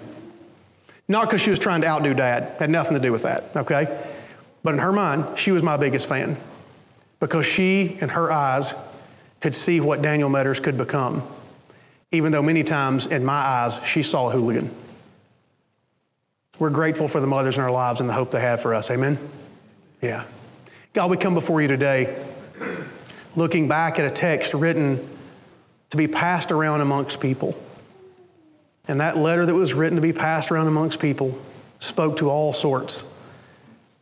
Not 1.07 1.27
because 1.27 1.41
she 1.41 1.49
was 1.49 1.59
trying 1.59 1.81
to 1.81 1.87
outdo 1.87 2.13
dad, 2.13 2.57
had 2.59 2.69
nothing 2.69 2.95
to 2.95 3.01
do 3.01 3.11
with 3.11 3.23
that, 3.23 3.55
okay? 3.55 3.97
But 4.63 4.73
in 4.73 4.79
her 4.79 4.91
mind, 4.91 5.37
she 5.37 5.51
was 5.51 5.63
my 5.63 5.77
biggest 5.77 6.09
fan 6.09 6.37
because 7.19 7.45
she, 7.45 7.97
in 8.01 8.09
her 8.09 8.31
eyes, 8.31 8.75
could 9.39 9.55
see 9.55 9.79
what 9.79 10.01
Daniel 10.01 10.29
Metters 10.29 10.61
could 10.61 10.77
become, 10.77 11.23
even 12.11 12.31
though 12.31 12.41
many 12.41 12.63
times 12.63 13.05
in 13.05 13.23
my 13.23 13.33
eyes, 13.33 13.79
she 13.85 14.03
saw 14.03 14.29
a 14.29 14.31
hooligan. 14.31 14.69
We're 16.57 16.69
grateful 16.69 17.07
for 17.07 17.19
the 17.19 17.27
mothers 17.27 17.57
in 17.57 17.63
our 17.63 17.71
lives 17.71 17.99
and 17.99 18.09
the 18.09 18.13
hope 18.13 18.31
they 18.31 18.39
have 18.39 18.61
for 18.61 18.73
us. 18.73 18.89
Amen? 18.89 19.17
Yeah. 20.01 20.23
God, 20.93 21.11
we 21.11 21.17
come 21.17 21.33
before 21.33 21.61
you 21.61 21.67
today 21.67 22.15
looking 23.35 23.67
back 23.67 23.99
at 23.99 24.05
a 24.05 24.11
text 24.11 24.53
written 24.53 25.05
to 25.89 25.97
be 25.97 26.07
passed 26.07 26.51
around 26.51 26.81
amongst 26.81 27.19
people. 27.19 27.59
And 28.87 29.01
that 29.01 29.17
letter 29.17 29.45
that 29.45 29.53
was 29.53 29.73
written 29.73 29.95
to 29.97 30.01
be 30.01 30.13
passed 30.13 30.51
around 30.51 30.67
amongst 30.67 30.99
people 30.99 31.37
spoke 31.79 32.17
to 32.17 32.29
all 32.29 32.53
sorts. 32.53 33.03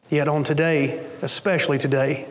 Yet 0.10 0.28
on 0.28 0.44
today, 0.44 1.04
especially 1.22 1.80
today, 1.80 2.28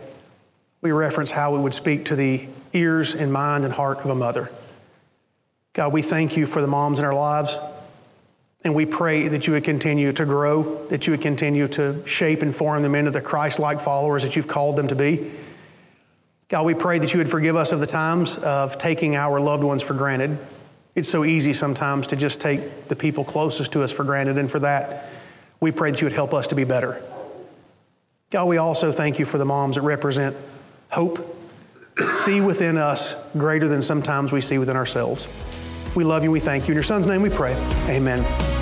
we 0.80 0.92
reference 0.92 1.30
how 1.30 1.56
it 1.56 1.60
would 1.60 1.74
speak 1.74 2.06
to 2.06 2.16
the 2.16 2.46
ears 2.72 3.14
and 3.14 3.32
mind 3.32 3.64
and 3.64 3.72
heart 3.72 3.98
of 3.98 4.06
a 4.06 4.14
mother. 4.14 4.50
God, 5.72 5.92
we 5.92 6.02
thank 6.02 6.36
you 6.36 6.46
for 6.46 6.60
the 6.60 6.66
moms 6.66 6.98
in 6.98 7.04
our 7.04 7.14
lives. 7.14 7.58
And 8.64 8.74
we 8.74 8.86
pray 8.86 9.26
that 9.28 9.46
you 9.46 9.54
would 9.54 9.64
continue 9.64 10.12
to 10.12 10.24
grow, 10.24 10.86
that 10.86 11.06
you 11.06 11.12
would 11.12 11.20
continue 11.20 11.66
to 11.68 12.06
shape 12.06 12.42
and 12.42 12.54
form 12.54 12.82
them 12.82 12.94
into 12.94 13.10
the 13.10 13.20
Christ 13.20 13.58
like 13.58 13.80
followers 13.80 14.22
that 14.22 14.36
you've 14.36 14.46
called 14.46 14.76
them 14.76 14.88
to 14.88 14.94
be. 14.94 15.32
God, 16.48 16.66
we 16.66 16.74
pray 16.74 16.98
that 16.98 17.12
you 17.12 17.18
would 17.18 17.30
forgive 17.30 17.56
us 17.56 17.72
of 17.72 17.80
the 17.80 17.86
times 17.86 18.36
of 18.38 18.78
taking 18.78 19.16
our 19.16 19.40
loved 19.40 19.64
ones 19.64 19.82
for 19.82 19.94
granted. 19.94 20.38
It's 20.94 21.08
so 21.08 21.24
easy 21.24 21.54
sometimes 21.54 22.08
to 22.08 22.16
just 22.16 22.40
take 22.40 22.88
the 22.88 22.94
people 22.94 23.24
closest 23.24 23.72
to 23.72 23.82
us 23.82 23.90
for 23.90 24.04
granted, 24.04 24.36
and 24.38 24.50
for 24.50 24.58
that, 24.60 25.08
we 25.58 25.72
pray 25.72 25.90
that 25.90 26.00
you 26.00 26.04
would 26.04 26.12
help 26.12 26.34
us 26.34 26.48
to 26.48 26.54
be 26.54 26.64
better. 26.64 27.02
God, 28.30 28.44
we 28.46 28.58
also 28.58 28.92
thank 28.92 29.18
you 29.18 29.24
for 29.24 29.38
the 29.38 29.44
moms 29.44 29.76
that 29.76 29.82
represent 29.82 30.36
hope, 30.90 31.36
see 32.10 32.40
within 32.40 32.76
us 32.76 33.16
greater 33.32 33.68
than 33.68 33.82
sometimes 33.82 34.30
we 34.32 34.42
see 34.42 34.58
within 34.58 34.76
ourselves. 34.76 35.28
We 35.94 36.04
love 36.04 36.24
you. 36.24 36.30
We 36.30 36.40
thank 36.40 36.68
you. 36.68 36.72
In 36.72 36.76
your 36.76 36.82
son's 36.82 37.06
name 37.06 37.22
we 37.22 37.30
pray. 37.30 37.54
Amen. 37.88 38.61